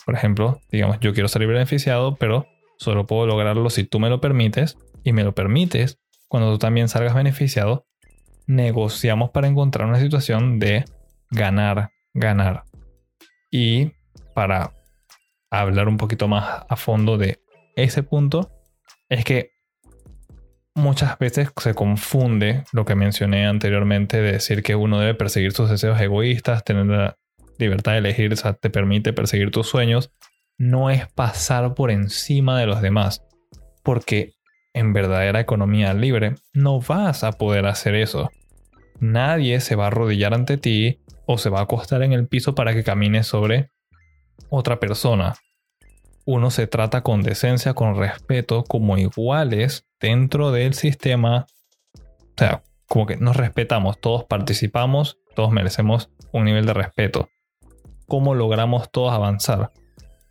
por 0.04 0.14
ejemplo, 0.14 0.60
digamos, 0.70 0.98
yo 1.00 1.14
quiero 1.14 1.28
salir 1.28 1.48
beneficiado, 1.48 2.16
pero 2.16 2.46
solo 2.78 3.06
puedo 3.06 3.26
lograrlo 3.26 3.70
si 3.70 3.84
tú 3.84 4.00
me 4.00 4.10
lo 4.10 4.20
permites 4.20 4.76
y 5.04 5.12
me 5.12 5.24
lo 5.24 5.34
permites 5.34 5.98
cuando 6.28 6.50
tú 6.52 6.58
también 6.58 6.88
salgas 6.88 7.14
beneficiado, 7.14 7.86
negociamos 8.46 9.30
para 9.30 9.46
encontrar 9.46 9.86
una 9.88 10.00
situación 10.00 10.58
de 10.58 10.84
ganar, 11.30 11.90
ganar. 12.12 12.64
Y 13.50 13.92
para 14.34 14.72
hablar 15.50 15.88
un 15.88 15.96
poquito 15.96 16.26
más 16.26 16.64
a 16.68 16.76
fondo 16.76 17.16
de 17.16 17.40
ese 17.76 18.02
punto, 18.02 18.50
es 19.08 19.24
que 19.24 19.53
muchas 20.74 21.18
veces 21.18 21.50
se 21.56 21.74
confunde 21.74 22.64
lo 22.72 22.84
que 22.84 22.94
mencioné 22.94 23.46
anteriormente 23.46 24.20
de 24.20 24.32
decir 24.32 24.62
que 24.62 24.74
uno 24.74 24.98
debe 24.98 25.14
perseguir 25.14 25.52
sus 25.52 25.70
deseos 25.70 26.00
egoístas, 26.00 26.64
tener 26.64 26.86
la 26.86 27.16
libertad 27.58 27.92
de 27.92 27.98
elegir, 27.98 28.32
o 28.32 28.36
sea, 28.36 28.54
te 28.54 28.70
permite 28.70 29.12
perseguir 29.12 29.50
tus 29.50 29.68
sueños, 29.68 30.10
no 30.58 30.90
es 30.90 31.06
pasar 31.12 31.74
por 31.74 31.90
encima 31.90 32.58
de 32.58 32.66
los 32.66 32.82
demás, 32.82 33.22
porque 33.82 34.34
en 34.74 34.92
verdadera 34.92 35.40
economía 35.40 35.94
libre. 35.94 36.34
No 36.52 36.80
vas 36.80 37.24
a 37.24 37.32
poder 37.32 37.66
hacer 37.66 37.94
eso. 37.94 38.30
Nadie 39.00 39.60
se 39.60 39.76
va 39.76 39.84
a 39.84 39.86
arrodillar 39.86 40.34
ante 40.34 40.58
ti 40.58 41.00
o 41.26 41.38
se 41.38 41.48
va 41.48 41.60
a 41.60 41.62
acostar 41.62 42.02
en 42.02 42.12
el 42.12 42.26
piso 42.26 42.54
para 42.54 42.74
que 42.74 42.84
camines 42.84 43.26
sobre 43.26 43.70
otra 44.50 44.78
persona 44.80 45.34
uno 46.24 46.50
se 46.50 46.66
trata 46.66 47.02
con 47.02 47.22
decencia, 47.22 47.74
con 47.74 47.96
respeto, 47.96 48.64
como 48.64 48.96
iguales 48.96 49.86
dentro 50.00 50.52
del 50.52 50.74
sistema. 50.74 51.46
O 51.94 52.34
sea, 52.36 52.62
como 52.88 53.06
que 53.06 53.16
nos 53.16 53.36
respetamos, 53.36 53.98
todos 54.00 54.24
participamos, 54.24 55.18
todos 55.34 55.52
merecemos 55.52 56.10
un 56.32 56.44
nivel 56.44 56.66
de 56.66 56.74
respeto. 56.74 57.28
¿Cómo 58.06 58.34
logramos 58.34 58.90
todos 58.90 59.12
avanzar? 59.12 59.72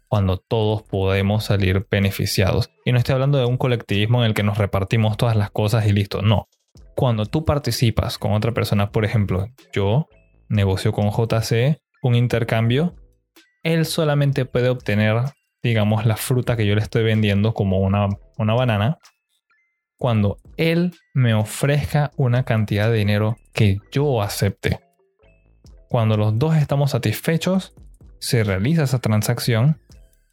Cuando 0.08 0.38
todos 0.38 0.84
podemos 0.84 1.46
salir 1.46 1.88
beneficiados. 1.90 2.70
Y 2.86 2.92
no 2.92 2.98
estoy 3.00 3.14
hablando 3.14 3.38
de 3.40 3.46
un 3.46 3.58
colectivismo 3.58 4.22
en 4.24 4.28
el 4.28 4.34
que 4.34 4.44
nos 4.44 4.58
repartimos 4.58 5.18
todas 5.18 5.36
las 5.36 5.50
cosas 5.50 5.88
y 5.88 5.92
listo. 5.92 6.22
No. 6.22 6.48
Cuando 6.96 7.26
tú 7.26 7.46
participas 7.46 8.20
con 8.20 8.34
otra 8.34 8.52
persona, 8.52 8.92
por 8.92 9.06
ejemplo, 9.06 9.48
yo 9.74 10.08
negocio 10.50 10.92
con 10.92 11.10
JC 11.10 11.82
un 12.04 12.16
intercambio, 12.16 12.96
él 13.64 13.86
solamente 13.86 14.46
puede 14.46 14.70
obtener 14.70 15.16
digamos, 15.64 16.06
la 16.06 16.18
fruta 16.18 16.58
que 16.58 16.66
yo 16.66 16.76
le 16.76 16.82
estoy 16.82 17.04
vendiendo 17.04 17.54
como 17.54 17.80
una, 17.80 18.10
una 18.38 18.54
banana, 18.54 19.00
cuando 19.98 20.38
él 20.58 20.94
me 21.14 21.34
ofrezca 21.34 22.12
una 22.18 22.44
cantidad 22.44 22.92
de 22.92 22.98
dinero 22.98 23.38
que 23.54 23.80
yo 23.92 24.22
acepte. 24.22 24.82
Cuando 25.88 26.18
los 26.18 26.38
dos 26.38 26.58
estamos 26.58 26.92
satisfechos, 26.92 27.74
se 28.20 28.44
realiza 28.44 28.84
esa 28.84 29.00
transacción 29.00 29.80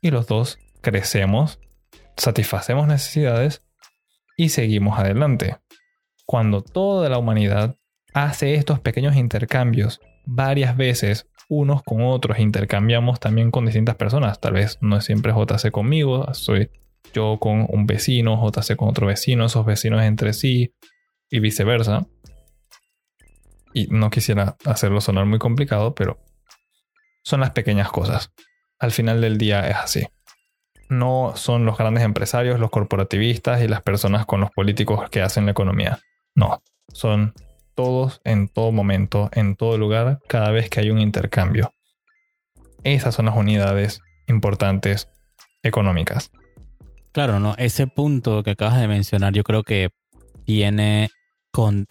y 0.00 0.10
los 0.10 0.26
dos 0.26 0.58
crecemos, 0.80 1.60
satisfacemos 2.16 2.88
necesidades 2.88 3.62
y 4.37 4.49
seguimos 4.49 4.99
adelante. 4.99 5.58
Cuando 6.25 6.62
toda 6.62 7.08
la 7.08 7.18
humanidad 7.18 7.76
hace 8.14 8.54
estos 8.54 8.80
pequeños 8.80 9.16
intercambios 9.16 10.00
varias 10.25 10.76
veces 10.76 11.28
unos 11.50 11.83
con 11.83 12.02
otros, 12.02 12.38
intercambiamos 12.38 13.19
también 13.19 13.50
con 13.50 13.66
distintas 13.66 13.97
personas. 13.97 14.40
Tal 14.40 14.52
vez 14.54 14.78
no 14.80 14.97
es 14.97 15.04
siempre 15.04 15.33
JC 15.33 15.71
conmigo, 15.73 16.33
soy 16.33 16.71
yo 17.12 17.38
con 17.40 17.66
un 17.69 17.87
vecino, 17.87 18.40
JC 18.40 18.76
con 18.76 18.88
otro 18.88 19.09
vecino, 19.09 19.45
esos 19.45 19.66
vecinos 19.66 20.02
entre 20.02 20.33
sí 20.33 20.73
y 21.28 21.40
viceversa. 21.40 22.07
Y 23.75 23.88
no 23.88 24.11
quisiera 24.11 24.57
hacerlo 24.64 25.00
sonar 25.00 25.26
muy 25.26 25.40
complicado, 25.40 25.95
pero 25.95 26.21
son 27.23 27.40
las 27.40 27.50
pequeñas 27.50 27.90
cosas. 27.90 28.33
Al 28.78 28.92
final 28.92 29.21
del 29.21 29.37
día 29.37 29.69
es 29.69 29.76
así. 29.76 30.07
No 30.88 31.33
son 31.35 31.66
los 31.66 31.76
grandes 31.76 32.04
empresarios, 32.04 32.61
los 32.61 32.71
corporativistas 32.71 33.61
y 33.61 33.69
las 33.69 33.83
personas 33.83 34.25
con 34.25 34.40
los 34.40 34.52
políticos 34.52 35.11
que 35.11 35.21
hacen 35.21 35.47
la 35.47 35.52
economía. 35.52 35.99
No, 36.37 36.62
son 36.92 37.35
todos 37.80 38.20
en 38.25 38.49
todo 38.49 38.72
momento, 38.72 39.30
en 39.32 39.56
todo 39.56 39.78
lugar, 39.78 40.18
cada 40.28 40.50
vez 40.50 40.68
que 40.68 40.80
hay 40.80 40.90
un 40.90 41.00
intercambio. 41.00 41.72
Esas 42.84 43.14
son 43.14 43.25
las 43.25 43.34
unidades 43.34 44.02
importantes 44.26 45.08
económicas. 45.62 46.30
Claro, 47.12 47.40
no, 47.40 47.54
ese 47.56 47.87
punto 47.87 48.42
que 48.42 48.50
acabas 48.50 48.78
de 48.78 48.87
mencionar, 48.87 49.32
yo 49.32 49.44
creo 49.44 49.62
que 49.62 49.88
tiene 50.44 51.08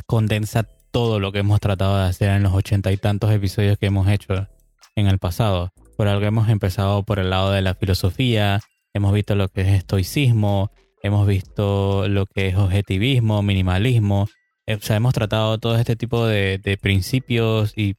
condensa 0.05 0.67
todo 0.91 1.19
lo 1.19 1.31
que 1.31 1.39
hemos 1.39 1.59
tratado 1.59 1.97
de 1.97 2.03
hacer 2.03 2.29
en 2.29 2.43
los 2.43 2.53
ochenta 2.53 2.91
y 2.91 2.97
tantos 2.97 3.31
episodios 3.31 3.79
que 3.79 3.87
hemos 3.87 4.07
hecho 4.07 4.47
en 4.95 5.07
el 5.07 5.17
pasado. 5.17 5.71
Por 5.97 6.07
algo 6.07 6.23
hemos 6.27 6.49
empezado 6.49 7.01
por 7.01 7.17
el 7.17 7.31
lado 7.31 7.49
de 7.49 7.63
la 7.63 7.73
filosofía, 7.73 8.59
hemos 8.93 9.11
visto 9.11 9.33
lo 9.35 9.47
que 9.47 9.61
es 9.61 9.69
estoicismo, 9.69 10.69
hemos 11.01 11.25
visto 11.25 12.07
lo 12.07 12.27
que 12.27 12.49
es 12.49 12.55
objetivismo, 12.55 13.41
minimalismo, 13.41 14.27
eh, 14.69 14.75
o 14.75 14.81
sea, 14.81 14.95
hemos 14.97 15.15
tratado 15.15 15.57
todo 15.57 15.77
este 15.77 15.95
tipo 15.95 16.27
de, 16.27 16.77
principios 16.79 17.73
y, 17.75 17.95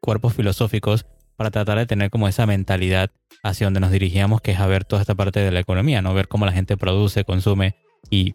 cuerpos 0.00 0.34
filosóficos 0.34 1.06
para 1.36 1.52
tratar 1.52 1.78
de 1.78 1.86
tener 1.86 2.10
como 2.10 2.26
esa 2.26 2.44
mentalidad 2.44 3.12
hacia 3.44 3.68
donde 3.68 3.78
nos 3.78 3.92
dirigíamos, 3.92 4.40
que 4.40 4.50
es 4.50 4.58
a 4.58 4.66
ver 4.66 4.84
toda 4.84 5.00
esta 5.00 5.14
parte 5.14 5.38
de 5.38 5.52
la 5.52 5.60
economía, 5.60 6.02
¿no? 6.02 6.12
Ver 6.14 6.26
cómo 6.26 6.44
la 6.44 6.50
gente 6.50 6.76
produce, 6.76 7.24
consume 7.24 7.76
y, 8.10 8.34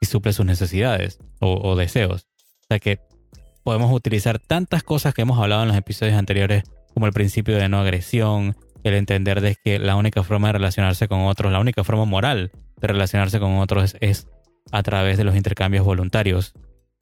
suple 0.00 0.32
sus 0.32 0.44
necesidades 0.44 1.20
o, 1.38 1.76
deseos. 1.76 2.26
O 2.62 2.66
sea 2.68 2.80
que 2.80 2.98
podemos 3.62 3.92
utilizar 3.92 4.40
tantas 4.40 4.82
cosas 4.82 5.14
que 5.14 5.22
hemos 5.22 5.38
hablado 5.38 5.62
en 5.62 5.68
los 5.68 5.76
episodios 5.76 6.16
anteriores, 6.16 6.64
como 6.92 7.06
el 7.06 7.12
principio 7.12 7.56
de 7.56 7.68
no 7.68 7.78
agresión, 7.78 8.56
el 8.82 8.94
entender 8.94 9.40
de 9.40 9.54
que 9.54 9.78
la 9.78 9.94
única 9.94 10.24
forma 10.24 10.48
de 10.48 10.54
relacionarse 10.54 11.06
con 11.06 11.20
otros, 11.20 11.52
la 11.52 11.60
única 11.60 11.84
forma 11.84 12.04
moral 12.04 12.50
de 12.80 12.88
relacionarse 12.88 13.38
con 13.38 13.58
otros 13.58 13.96
es 14.00 14.26
a 14.72 14.82
través 14.82 15.18
de 15.18 15.22
los 15.22 15.36
intercambios 15.36 15.84
voluntarios 15.84 16.52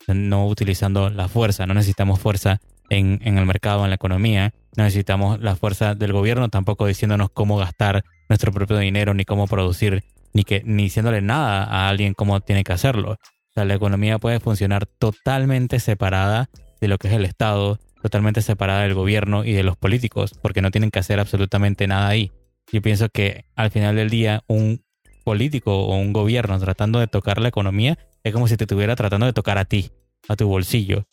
no 0.09 0.47
utilizando 0.47 1.11
la 1.11 1.29
fuerza. 1.29 1.67
No 1.67 1.75
necesitamos 1.75 2.21
fuerza 2.21 2.61
en, 2.89 3.21
el 3.23 3.47
mercado, 3.47 3.85
en 3.85 3.91
la 3.91 3.97
economía. 3.97 4.53
No 4.77 4.85
necesitamos 4.85 5.41
la 5.41 5.57
fuerza 5.57 5.95
del 5.95 6.13
gobierno 6.13 6.49
tampoco 6.49 6.87
diciéndonos 6.87 7.31
cómo 7.31 7.57
gastar 7.57 8.05
nuestro 8.29 8.53
propio 8.53 8.79
dinero, 8.79 9.15
ni 9.15 9.25
cómo 9.25 9.47
producir, 9.47 10.05
ni, 10.33 10.45
que, 10.45 10.63
ni 10.65 10.85
diciéndole 10.85 11.23
nada 11.23 11.65
a 11.65 11.89
alguien 11.89 12.15
cómo 12.15 12.41
tiene 12.41 12.65
que 12.65 12.73
hacerlo. 12.73 13.13
O 13.13 13.53
sea, 13.53 13.65
la 13.65 13.75
economía 13.75 14.19
puede 14.19 14.41
funcionar 14.41 14.87
totalmente 14.87 15.81
separada 15.81 16.51
de 16.81 16.89
lo 16.89 16.99
que 16.99 17.09
es 17.09 17.15
el 17.15 17.25
Estado, 17.25 17.79
totalmente 18.03 18.43
separada 18.43 18.83
del 18.83 18.95
gobierno 18.95 19.45
y 19.45 19.53
de 19.53 19.65
los 19.65 19.77
políticos, 19.77 20.35
porque 20.41 20.63
no 20.63 20.71
tienen 20.71 20.91
que 20.91 21.01
hacer 21.01 21.21
absolutamente 21.21 21.87
nada 21.87 22.09
ahí. 22.09 22.33
Yo 22.73 22.81
pienso 22.81 23.09
que 23.09 23.45
al 23.57 23.71
final 23.71 23.97
del 23.97 24.11
día 24.11 24.45
un 24.47 24.85
político 25.25 25.85
o 25.85 25.97
un 25.97 26.13
gobierno 26.13 26.59
tratando 26.59 27.01
de 27.01 27.09
tocar 27.09 27.41
la 27.41 27.49
economía 27.49 27.99
es 28.25 28.33
como 28.33 28.49
si 28.49 28.57
te 28.57 28.65
estuviera 28.65 28.97
tratando 28.97 29.27
de 29.27 29.33
tocar 29.33 29.59
a 29.59 29.65
ti, 29.65 29.91
a 30.29 30.37
tu 30.37 30.47
bolsillo. 30.49 31.07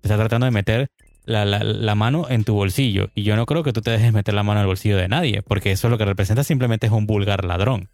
Te 0.00 0.08
está 0.08 0.16
tratando 0.16 0.46
de 0.46 0.52
meter 0.52 0.90
la, 1.24 1.94
mano 1.94 2.26
en 2.28 2.44
tu 2.44 2.54
bolsillo. 2.54 3.10
Y 3.14 3.22
yo 3.22 3.36
no 3.36 3.46
creo 3.46 3.62
que 3.62 3.72
tú 3.72 3.82
te 3.82 3.90
dejes 3.90 4.12
meter 4.12 4.34
la 4.34 4.42
mano 4.42 4.60
en 4.60 4.62
el 4.62 4.68
bolsillo 4.68 4.96
de 4.96 5.08
nadie, 5.08 5.42
porque 5.42 5.72
eso 5.72 5.88
lo 5.88 5.98
que 5.98 6.04
representa 6.04 6.42
simplemente 6.44 6.86
es 6.86 6.92
un 6.92 7.06
vulgar 7.06 7.44
ladrón. 7.44 7.90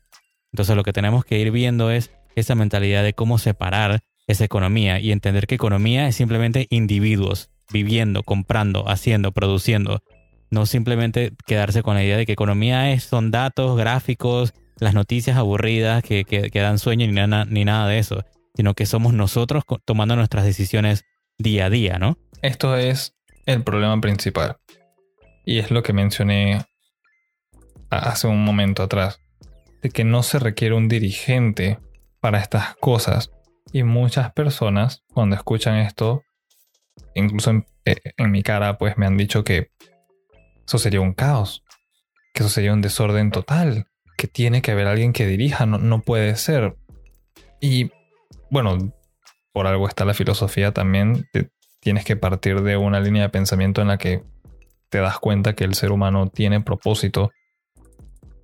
Entonces 0.52 0.76
lo 0.76 0.84
que 0.84 0.92
tenemos 0.92 1.24
que 1.24 1.38
ir 1.38 1.50
viendo 1.50 1.90
es 1.90 2.10
esa 2.36 2.54
mentalidad 2.54 3.02
de 3.02 3.12
cómo 3.12 3.38
separar 3.38 4.00
esa 4.26 4.44
economía 4.44 5.00
y 5.00 5.12
entender 5.12 5.46
que 5.46 5.56
economía 5.56 6.08
es 6.08 6.16
simplemente 6.16 6.66
individuos 6.70 7.50
viviendo, 7.72 8.22
comprando, 8.22 8.88
haciendo, 8.88 9.32
produciendo. 9.32 10.02
No 10.50 10.66
simplemente 10.66 11.32
quedarse 11.46 11.82
con 11.82 11.94
la 11.94 12.04
idea 12.04 12.16
de 12.16 12.26
que 12.26 12.32
economía 12.32 12.92
es, 12.92 13.04
son 13.04 13.30
datos, 13.30 13.76
gráficos, 13.76 14.54
las 14.78 14.94
noticias 14.94 15.36
aburridas 15.36 16.02
que, 16.02 16.24
que, 16.24 16.60
dan 16.60 16.78
sueño 16.78 17.06
ni, 17.06 17.44
ni 17.52 17.64
nada 17.64 17.88
de 17.88 17.98
eso 17.98 18.24
sino 18.54 18.74
que 18.74 18.86
somos 18.86 19.12
nosotros 19.12 19.64
tomando 19.84 20.16
nuestras 20.16 20.44
decisiones 20.44 21.04
día 21.38 21.66
a 21.66 21.70
día, 21.70 21.98
¿no? 21.98 22.18
Esto 22.42 22.76
es 22.76 23.14
el 23.46 23.62
problema 23.62 24.00
principal. 24.00 24.56
Y 25.44 25.58
es 25.58 25.70
lo 25.70 25.82
que 25.82 25.92
mencioné 25.92 26.64
hace 27.90 28.26
un 28.26 28.44
momento 28.44 28.82
atrás, 28.82 29.20
de 29.82 29.90
que 29.90 30.04
no 30.04 30.22
se 30.22 30.38
requiere 30.38 30.74
un 30.74 30.88
dirigente 30.88 31.78
para 32.20 32.38
estas 32.38 32.76
cosas. 32.76 33.30
Y 33.72 33.82
muchas 33.82 34.32
personas, 34.32 35.02
cuando 35.12 35.36
escuchan 35.36 35.76
esto, 35.76 36.22
incluso 37.14 37.50
en, 37.50 37.66
eh, 37.84 37.96
en 38.16 38.30
mi 38.30 38.42
cara, 38.42 38.78
pues 38.78 38.96
me 38.96 39.06
han 39.06 39.16
dicho 39.16 39.44
que 39.44 39.70
eso 40.66 40.78
sería 40.78 41.00
un 41.00 41.12
caos, 41.12 41.62
que 42.32 42.42
eso 42.42 42.50
sería 42.50 42.72
un 42.72 42.80
desorden 42.80 43.30
total, 43.30 43.86
que 44.16 44.28
tiene 44.28 44.62
que 44.62 44.70
haber 44.70 44.86
alguien 44.86 45.12
que 45.12 45.26
dirija, 45.26 45.66
no, 45.66 45.78
no 45.78 46.00
puede 46.00 46.36
ser. 46.36 46.76
Y 47.60 47.90
bueno, 48.50 48.92
por 49.52 49.66
algo 49.66 49.88
está 49.88 50.04
la 50.04 50.14
filosofía 50.14 50.72
también, 50.72 51.28
tienes 51.80 52.04
que 52.04 52.16
partir 52.16 52.62
de 52.62 52.76
una 52.76 53.00
línea 53.00 53.22
de 53.22 53.28
pensamiento 53.28 53.82
en 53.82 53.88
la 53.88 53.98
que 53.98 54.22
te 54.88 54.98
das 54.98 55.18
cuenta 55.18 55.54
que 55.54 55.64
el 55.64 55.74
ser 55.74 55.92
humano 55.92 56.28
tiene 56.28 56.60
propósito 56.60 57.30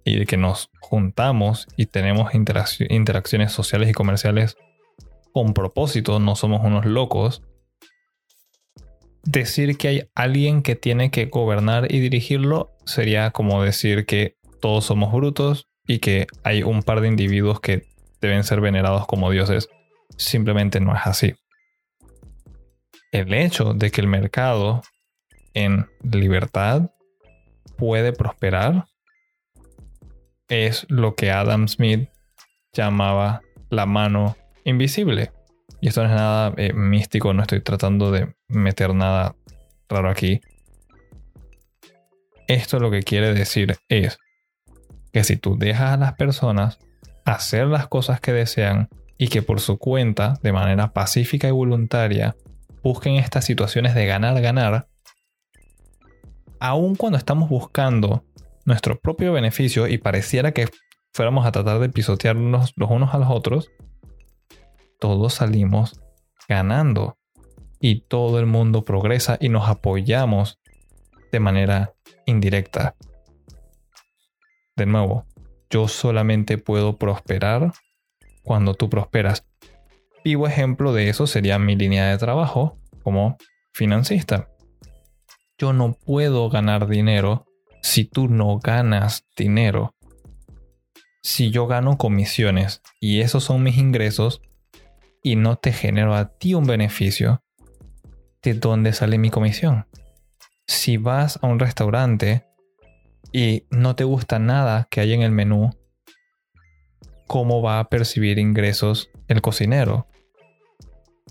y 0.04 0.18
de 0.18 0.26
que 0.26 0.36
nos 0.36 0.70
juntamos 0.80 1.66
y 1.76 1.86
tenemos 1.86 2.32
interacciones 2.34 3.52
sociales 3.52 3.88
y 3.88 3.92
comerciales 3.92 4.56
con 5.32 5.54
propósito, 5.54 6.18
no 6.18 6.36
somos 6.36 6.64
unos 6.64 6.86
locos. 6.86 7.42
Decir 9.22 9.76
que 9.76 9.88
hay 9.88 10.02
alguien 10.14 10.62
que 10.62 10.76
tiene 10.76 11.10
que 11.10 11.26
gobernar 11.26 11.92
y 11.92 12.00
dirigirlo 12.00 12.72
sería 12.84 13.30
como 13.30 13.62
decir 13.62 14.06
que 14.06 14.36
todos 14.60 14.86
somos 14.86 15.12
brutos 15.12 15.68
y 15.86 15.98
que 15.98 16.26
hay 16.42 16.62
un 16.62 16.82
par 16.82 17.00
de 17.00 17.08
individuos 17.08 17.60
que 17.60 17.84
deben 18.20 18.44
ser 18.44 18.60
venerados 18.60 19.06
como 19.06 19.30
dioses. 19.30 19.68
Simplemente 20.20 20.80
no 20.80 20.94
es 20.94 21.00
así. 21.06 21.34
El 23.10 23.32
hecho 23.32 23.72
de 23.72 23.90
que 23.90 24.02
el 24.02 24.06
mercado 24.06 24.82
en 25.54 25.86
libertad 26.02 26.90
puede 27.78 28.12
prosperar 28.12 28.84
es 30.48 30.84
lo 30.90 31.14
que 31.14 31.30
Adam 31.30 31.68
Smith 31.68 32.10
llamaba 32.74 33.40
la 33.70 33.86
mano 33.86 34.36
invisible. 34.64 35.32
Y 35.80 35.88
esto 35.88 36.02
no 36.02 36.10
es 36.10 36.14
nada 36.14 36.52
eh, 36.58 36.74
místico, 36.74 37.32
no 37.32 37.40
estoy 37.40 37.62
tratando 37.62 38.12
de 38.12 38.34
meter 38.48 38.94
nada 38.94 39.34
raro 39.88 40.10
aquí. 40.10 40.42
Esto 42.46 42.78
lo 42.78 42.90
que 42.90 43.02
quiere 43.02 43.32
decir 43.32 43.78
es 43.88 44.18
que 45.14 45.24
si 45.24 45.38
tú 45.38 45.56
dejas 45.56 45.92
a 45.92 45.96
las 45.96 46.12
personas 46.14 46.78
hacer 47.24 47.68
las 47.68 47.88
cosas 47.88 48.20
que 48.20 48.32
desean 48.32 48.90
y 49.20 49.28
que 49.28 49.42
por 49.42 49.60
su 49.60 49.76
cuenta, 49.76 50.38
de 50.42 50.50
manera 50.50 50.94
pacífica 50.94 51.46
y 51.46 51.50
voluntaria, 51.50 52.36
busquen 52.82 53.16
estas 53.16 53.44
situaciones 53.44 53.94
de 53.94 54.06
ganar-ganar, 54.06 54.88
aun 56.58 56.96
cuando 56.96 57.18
estamos 57.18 57.50
buscando 57.50 58.24
nuestro 58.64 58.98
propio 58.98 59.34
beneficio 59.34 59.86
y 59.88 59.98
pareciera 59.98 60.52
que 60.52 60.70
fuéramos 61.12 61.44
a 61.44 61.52
tratar 61.52 61.80
de 61.80 61.90
pisotearnos 61.90 62.72
los 62.76 62.90
unos 62.90 63.12
a 63.12 63.18
los 63.18 63.28
otros, 63.28 63.70
todos 64.98 65.34
salimos 65.34 66.00
ganando 66.48 67.18
y 67.78 68.00
todo 68.00 68.38
el 68.38 68.46
mundo 68.46 68.86
progresa 68.86 69.36
y 69.38 69.50
nos 69.50 69.68
apoyamos 69.68 70.60
de 71.30 71.40
manera 71.40 71.92
indirecta. 72.24 72.96
De 74.76 74.86
nuevo, 74.86 75.26
yo 75.68 75.88
solamente 75.88 76.56
puedo 76.56 76.96
prosperar 76.96 77.74
cuando 78.50 78.74
tú 78.74 78.90
prosperas. 78.90 79.46
Vivo 80.24 80.48
ejemplo 80.48 80.92
de 80.92 81.08
eso 81.08 81.28
sería 81.28 81.60
mi 81.60 81.76
línea 81.76 82.08
de 82.08 82.18
trabajo 82.18 82.80
como 83.04 83.36
financista. 83.72 84.48
Yo 85.56 85.72
no 85.72 85.92
puedo 85.92 86.50
ganar 86.50 86.88
dinero 86.88 87.46
si 87.80 88.06
tú 88.06 88.26
no 88.26 88.58
ganas 88.58 89.24
dinero. 89.36 89.94
Si 91.22 91.52
yo 91.52 91.68
gano 91.68 91.96
comisiones 91.96 92.82
y 92.98 93.20
esos 93.20 93.44
son 93.44 93.62
mis 93.62 93.78
ingresos 93.78 94.42
y 95.22 95.36
no 95.36 95.54
te 95.54 95.70
genero 95.72 96.16
a 96.16 96.36
ti 96.36 96.54
un 96.54 96.66
beneficio, 96.66 97.44
¿de 98.42 98.54
dónde 98.54 98.92
sale 98.94 99.16
mi 99.16 99.30
comisión? 99.30 99.86
Si 100.66 100.96
vas 100.96 101.38
a 101.40 101.46
un 101.46 101.60
restaurante 101.60 102.46
y 103.32 103.68
no 103.70 103.94
te 103.94 104.02
gusta 104.02 104.40
nada 104.40 104.88
que 104.90 105.00
hay 105.00 105.12
en 105.12 105.22
el 105.22 105.30
menú, 105.30 105.70
¿cómo 107.30 107.62
va 107.62 107.78
a 107.78 107.88
percibir 107.88 108.40
ingresos 108.40 109.08
el 109.28 109.40
cocinero? 109.40 110.08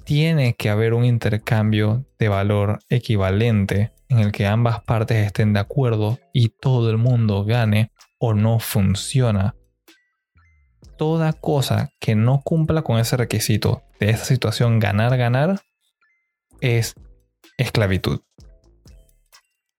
Tiene 0.06 0.54
que 0.54 0.70
haber 0.70 0.94
un 0.94 1.04
intercambio 1.04 2.06
de 2.18 2.30
valor 2.30 2.80
equivalente 2.88 3.92
en 4.08 4.20
el 4.20 4.32
que 4.32 4.48
ambas 4.48 4.82
partes 4.82 5.18
estén 5.26 5.52
de 5.52 5.60
acuerdo 5.60 6.18
y 6.32 6.54
todo 6.62 6.90
el 6.90 6.96
mundo 6.96 7.44
gane 7.44 7.92
o 8.18 8.34
no 8.34 8.60
funciona. 8.60 9.56
Toda 10.98 11.34
cosa 11.34 11.92
que 12.00 12.16
no 12.16 12.44
cumpla 12.46 12.82
con 12.82 12.98
ese 12.98 13.18
requisito 13.18 13.84
de 14.00 14.12
esa 14.12 14.24
situación 14.24 14.80
ganar-ganar 14.80 15.60
es 16.62 16.96
esclavitud. 17.58 18.22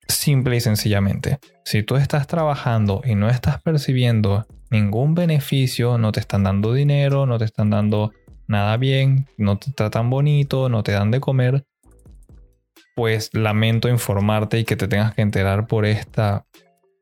Simple 0.07 0.57
y 0.57 0.61
sencillamente. 0.61 1.39
Si 1.65 1.83
tú 1.83 1.97
estás 1.97 2.27
trabajando 2.27 3.01
y 3.07 3.15
no 3.15 3.31
estás 3.31 3.63
percibiendo 3.63 4.47
ningún 4.71 5.15
beneficio, 5.15 5.99
no 5.99 6.13
te 6.13 6.21
están 6.21 6.45
dando 6.45 6.73
dinero, 6.73 7.27
no 7.27 7.39
te 7.39 7.45
están 7.45 7.71
dando 7.71 8.13
nada 8.47 8.77
bien, 8.77 9.27
no 9.37 9.59
te 9.59 9.73
tratan 9.73 10.11
bonito, 10.11 10.69
no 10.69 10.83
te 10.83 10.93
dan 10.93 11.11
de 11.11 11.21
comer, 11.21 11.67
pues 12.97 13.31
lamento 13.33 13.89
informarte 13.89 14.59
y 14.59 14.65
que 14.65 14.77
te 14.77 14.89
tengas 14.89 15.15
que 15.15 15.23
enterar 15.23 15.67
por 15.67 15.85
esta 15.85 16.47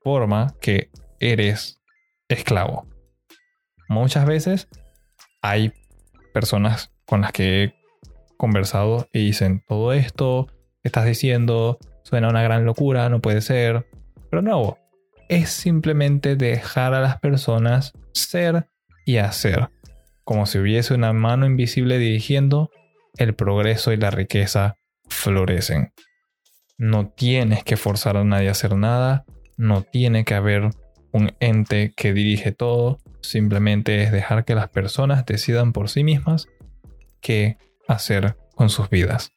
forma 0.02 0.54
que 0.60 0.90
eres 1.20 1.80
esclavo. 2.28 2.86
Muchas 3.88 4.26
veces 4.26 4.68
hay 5.42 5.72
personas 6.34 6.92
con 7.06 7.22
las 7.22 7.32
que 7.32 7.64
he 7.64 7.74
conversado 8.36 9.08
y 9.12 9.26
dicen 9.26 9.62
todo 9.66 9.92
esto 9.92 10.48
estás 10.82 11.06
diciendo 11.06 11.78
suena 12.08 12.28
una 12.28 12.42
gran 12.42 12.64
locura, 12.64 13.08
no 13.08 13.20
puede 13.20 13.40
ser. 13.40 13.86
Pero 14.30 14.42
no, 14.42 14.78
es 15.28 15.50
simplemente 15.50 16.36
dejar 16.36 16.94
a 16.94 17.00
las 17.00 17.18
personas 17.18 17.92
ser 18.12 18.68
y 19.04 19.18
hacer, 19.18 19.68
como 20.24 20.46
si 20.46 20.58
hubiese 20.58 20.94
una 20.94 21.12
mano 21.12 21.46
invisible 21.46 21.98
dirigiendo, 21.98 22.70
el 23.16 23.34
progreso 23.34 23.92
y 23.92 23.96
la 23.96 24.10
riqueza 24.10 24.76
florecen. 25.08 25.92
No 26.76 27.08
tienes 27.08 27.64
que 27.64 27.76
forzar 27.76 28.16
a 28.16 28.24
nadie 28.24 28.48
a 28.48 28.52
hacer 28.52 28.76
nada, 28.76 29.24
no 29.56 29.82
tiene 29.82 30.24
que 30.24 30.34
haber 30.34 30.70
un 31.12 31.32
ente 31.40 31.92
que 31.96 32.12
dirige 32.12 32.52
todo, 32.52 32.98
simplemente 33.20 34.02
es 34.02 34.12
dejar 34.12 34.44
que 34.44 34.54
las 34.54 34.68
personas 34.68 35.26
decidan 35.26 35.72
por 35.72 35.88
sí 35.88 36.04
mismas 36.04 36.46
qué 37.20 37.56
hacer 37.88 38.36
con 38.54 38.70
sus 38.70 38.90
vidas. 38.90 39.32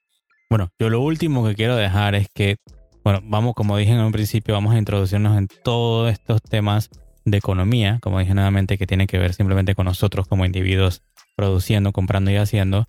Bueno, 0.50 0.70
yo 0.78 0.90
lo 0.90 1.02
último 1.02 1.48
que 1.48 1.56
quiero 1.56 1.76
dejar 1.76 2.14
es 2.14 2.28
que, 2.34 2.58
bueno, 3.04 3.20
vamos, 3.24 3.54
como 3.56 3.78
dije 3.78 3.92
en 3.92 4.00
un 4.00 4.12
principio, 4.12 4.54
vamos 4.54 4.76
a 4.76 4.78
introducirnos 4.78 5.38
en 5.38 5.48
todos 5.48 6.12
estos 6.12 6.42
temas 6.42 6.90
de 7.26 7.38
economía, 7.38 8.00
como 8.02 8.20
dije 8.20 8.34
nuevamente, 8.34 8.78
que 8.78 8.88
tiene 8.88 9.08
que 9.08 9.18
ver 9.18 9.34
simplemente 9.34 9.76
con 9.76 9.86
nosotros 9.86 10.28
como 10.28 10.46
individuos 10.46 11.02
produciendo, 11.36 11.92
comprando 11.92 12.32
y 12.32 12.36
haciendo. 12.36 12.88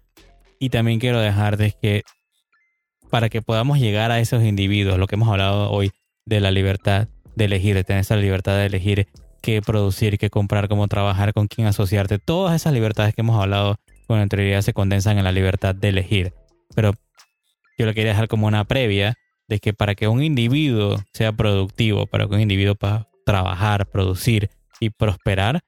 Y 0.58 0.70
también 0.70 1.00
quiero 1.00 1.20
dejar 1.20 1.56
de 1.56 1.72
que 1.72 2.02
para 3.10 3.28
que 3.28 3.42
podamos 3.42 3.78
llegar 3.78 4.10
a 4.10 4.20
esos 4.20 4.42
individuos, 4.42 4.98
lo 4.98 5.06
que 5.06 5.16
hemos 5.16 5.28
hablado 5.28 5.70
hoy 5.70 5.92
de 6.24 6.40
la 6.40 6.50
libertad 6.50 7.08
de 7.34 7.44
elegir, 7.46 7.74
de 7.74 7.84
tener 7.84 8.00
esa 8.00 8.16
libertad 8.16 8.56
de 8.56 8.66
elegir 8.66 9.08
qué 9.42 9.60
producir, 9.60 10.18
qué 10.18 10.30
comprar, 10.30 10.68
cómo 10.68 10.88
trabajar, 10.88 11.32
con 11.32 11.48
quién 11.48 11.66
asociarte, 11.66 12.18
todas 12.18 12.54
esas 12.54 12.72
libertades 12.72 13.14
que 13.14 13.22
hemos 13.22 13.40
hablado 13.40 13.76
con 14.06 14.18
anterioridad 14.18 14.62
se 14.62 14.72
condensan 14.72 15.18
en 15.18 15.24
la 15.24 15.32
libertad 15.32 15.74
de 15.74 15.88
elegir. 15.88 16.32
Pero 16.74 16.92
yo 17.78 17.86
lo 17.86 17.94
quería 17.94 18.12
dejar 18.12 18.28
como 18.28 18.46
una 18.46 18.64
previa 18.64 19.14
de 19.52 19.58
que 19.58 19.74
para 19.74 19.94
que 19.94 20.08
un 20.08 20.22
individuo 20.22 20.98
sea 21.12 21.30
productivo, 21.30 22.06
para 22.06 22.26
que 22.26 22.34
un 22.34 22.40
individuo 22.40 22.74
pueda 22.74 23.10
trabajar, 23.26 23.84
producir 23.84 24.48
y 24.80 24.88
prosperar, 24.88 25.60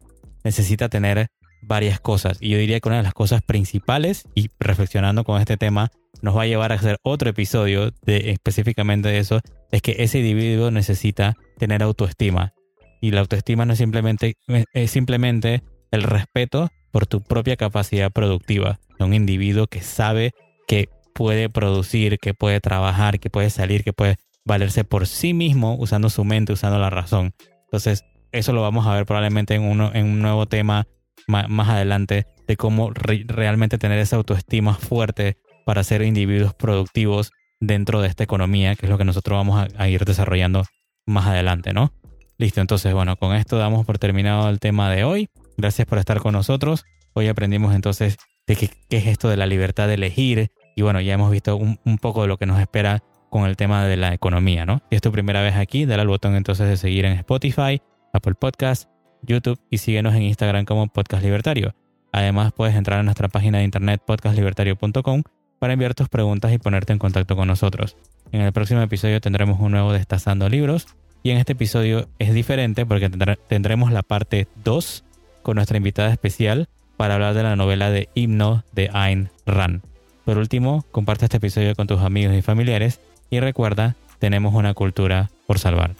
necesita 0.42 0.88
tener 0.88 1.26
varias 1.60 2.00
cosas. 2.00 2.38
Y 2.40 2.48
yo 2.48 2.56
diría 2.56 2.80
que 2.80 2.88
una 2.88 2.96
de 2.96 3.02
las 3.02 3.12
cosas 3.12 3.42
principales, 3.42 4.24
y 4.34 4.48
reflexionando 4.58 5.22
con 5.22 5.38
este 5.38 5.58
tema, 5.58 5.90
nos 6.22 6.34
va 6.34 6.42
a 6.42 6.46
llevar 6.46 6.72
a 6.72 6.76
hacer 6.76 6.96
otro 7.02 7.28
episodio 7.28 7.90
de 8.06 8.30
específicamente 8.30 9.10
de 9.10 9.18
eso, 9.18 9.42
es 9.70 9.82
que 9.82 9.96
ese 9.98 10.20
individuo 10.20 10.70
necesita 10.70 11.34
tener 11.58 11.82
autoestima. 11.82 12.54
Y 13.02 13.10
la 13.10 13.20
autoestima 13.20 13.66
no 13.66 13.74
es 13.74 13.78
simplemente, 13.78 14.38
es 14.72 14.90
simplemente 14.90 15.62
el 15.90 16.04
respeto 16.04 16.70
por 16.90 17.06
tu 17.06 17.20
propia 17.22 17.56
capacidad 17.56 18.10
productiva. 18.10 18.80
Un 18.98 19.12
individuo 19.12 19.66
que 19.66 19.82
sabe 19.82 20.32
que 20.66 20.88
puede 21.14 21.48
producir, 21.48 22.18
que 22.18 22.34
puede 22.34 22.60
trabajar, 22.60 23.20
que 23.20 23.30
puede 23.30 23.50
salir, 23.50 23.84
que 23.84 23.92
puede 23.92 24.16
valerse 24.44 24.84
por 24.84 25.06
sí 25.06 25.32
mismo 25.32 25.76
usando 25.78 26.10
su 26.10 26.24
mente, 26.24 26.52
usando 26.52 26.78
la 26.78 26.90
razón. 26.90 27.32
Entonces, 27.64 28.04
eso 28.32 28.52
lo 28.52 28.62
vamos 28.62 28.86
a 28.86 28.94
ver 28.94 29.06
probablemente 29.06 29.54
en, 29.54 29.62
uno, 29.62 29.90
en 29.94 30.06
un 30.06 30.20
nuevo 30.20 30.46
tema 30.46 30.86
más, 31.26 31.68
adelante 31.68 32.26
de 32.46 32.56
cómo 32.56 32.90
realmente 32.90 33.78
tener 33.78 33.98
esa 33.98 34.16
autoestima 34.16 34.74
fuerte 34.74 35.38
para 35.64 35.82
ser 35.84 36.02
individuos 36.02 36.54
productivos 36.54 37.32
dentro 37.60 38.02
de 38.02 38.08
esta 38.08 38.24
economía, 38.24 38.74
que 38.74 38.86
es 38.86 38.90
lo 38.90 38.98
que 38.98 39.04
nosotros 39.04 39.36
vamos 39.36 39.66
a, 39.76 39.88
ir 39.88 40.04
desarrollando 40.04 40.64
más 41.06 41.26
adelante, 41.26 41.72
¿no? 41.72 41.92
Listo, 42.36 42.60
entonces 42.60 42.92
bueno, 42.92 43.16
con 43.16 43.34
esto 43.34 43.56
damos 43.56 43.86
por 43.86 43.98
terminado 43.98 44.48
el 44.50 44.58
tema 44.58 44.90
de 44.90 45.04
hoy. 45.04 45.28
Gracias 45.56 45.86
por 45.86 45.98
estar 45.98 46.20
con 46.20 46.32
nosotros. 46.32 46.84
Hoy 47.14 47.28
aprendimos 47.28 47.74
entonces 47.74 48.16
de 48.46 48.56
qué, 48.56 48.70
es 48.90 49.06
esto 49.06 49.28
de 49.28 49.36
la 49.36 49.46
libertad 49.46 49.86
de 49.86 49.94
elegir 49.94 50.50
y 50.74 50.82
bueno, 50.82 51.00
ya 51.00 51.14
hemos 51.14 51.30
visto 51.30 51.56
un, 51.56 51.78
un, 51.84 51.98
poco 51.98 52.22
de 52.22 52.28
lo 52.28 52.36
que 52.36 52.46
nos 52.46 52.60
espera 52.60 53.02
con 53.30 53.46
el 53.46 53.56
tema 53.56 53.86
de 53.86 53.96
la 53.96 54.14
economía, 54.14 54.64
¿no? 54.66 54.82
Si 54.90 54.96
es 54.96 55.02
tu 55.02 55.10
primera 55.12 55.42
vez 55.42 55.56
aquí, 55.56 55.86
dale 55.86 56.02
al 56.02 56.08
botón 56.08 56.36
entonces 56.36 56.68
de 56.68 56.76
seguir 56.76 57.04
en 57.04 57.12
Spotify, 57.12 57.80
Apple 58.12 58.34
Podcast, 58.34 58.88
YouTube 59.22 59.60
y 59.70 59.78
síguenos 59.78 60.14
en 60.14 60.22
Instagram 60.22 60.64
como 60.64 60.86
Podcast 60.88 61.22
Libertario. 61.22 61.74
Además, 62.12 62.52
puedes 62.52 62.76
entrar 62.76 63.00
a 63.00 63.02
nuestra 63.02 63.28
página 63.28 63.58
de 63.58 63.64
internet 63.64 64.00
podcastlibertario.com 64.06 65.22
para 65.58 65.72
enviar 65.72 65.94
tus 65.94 66.08
preguntas 66.08 66.52
y 66.52 66.58
ponerte 66.58 66.92
en 66.92 66.98
contacto 66.98 67.34
con 67.36 67.48
nosotros. 67.48 67.96
En 68.32 68.42
el 68.42 68.52
próximo 68.52 68.82
episodio 68.82 69.20
tendremos 69.20 69.58
un 69.60 69.72
nuevo 69.72 69.92
Destazando 69.92 70.48
Libros 70.48 70.86
y 71.22 71.30
en 71.30 71.38
este 71.38 71.52
episodio 71.52 72.08
es 72.18 72.34
diferente 72.34 72.86
porque 72.86 73.10
tendremos 73.48 73.90
la 73.90 74.02
parte 74.02 74.46
2 74.62 75.04
con 75.42 75.56
nuestra 75.56 75.76
invitada 75.76 76.12
especial 76.12 76.68
para 76.96 77.14
hablar 77.14 77.34
de 77.34 77.42
la 77.42 77.56
novela 77.56 77.90
de 77.90 78.08
Himno 78.14 78.62
de 78.72 78.90
Ayn 78.92 79.30
Rand. 79.46 79.93
Por 80.24 80.38
último, 80.38 80.84
comparte 80.90 81.26
este 81.26 81.36
episodio 81.36 81.74
con 81.74 81.86
tus 81.86 82.00
amigos 82.00 82.34
y 82.34 82.42
familiares 82.42 83.00
y 83.30 83.40
recuerda, 83.40 83.94
tenemos 84.18 84.54
una 84.54 84.74
cultura 84.74 85.30
por 85.46 85.58
salvar. 85.58 85.92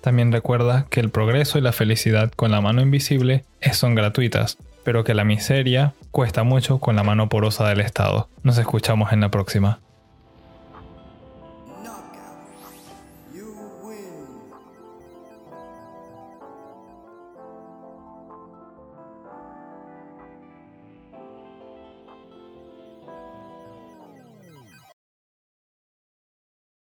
También 0.00 0.30
recuerda 0.30 0.86
que 0.88 1.00
el 1.00 1.10
progreso 1.10 1.58
y 1.58 1.62
la 1.62 1.72
felicidad 1.72 2.30
con 2.30 2.52
la 2.52 2.60
mano 2.60 2.80
invisible 2.80 3.44
son 3.72 3.96
gratuitas, 3.96 4.56
pero 4.84 5.02
que 5.02 5.14
la 5.14 5.24
miseria 5.24 5.94
cuesta 6.12 6.44
mucho 6.44 6.78
con 6.78 6.94
la 6.94 7.02
mano 7.02 7.28
porosa 7.28 7.68
del 7.68 7.80
Estado. 7.80 8.28
Nos 8.44 8.56
escuchamos 8.58 9.12
en 9.12 9.20
la 9.20 9.30
próxima. 9.30 9.80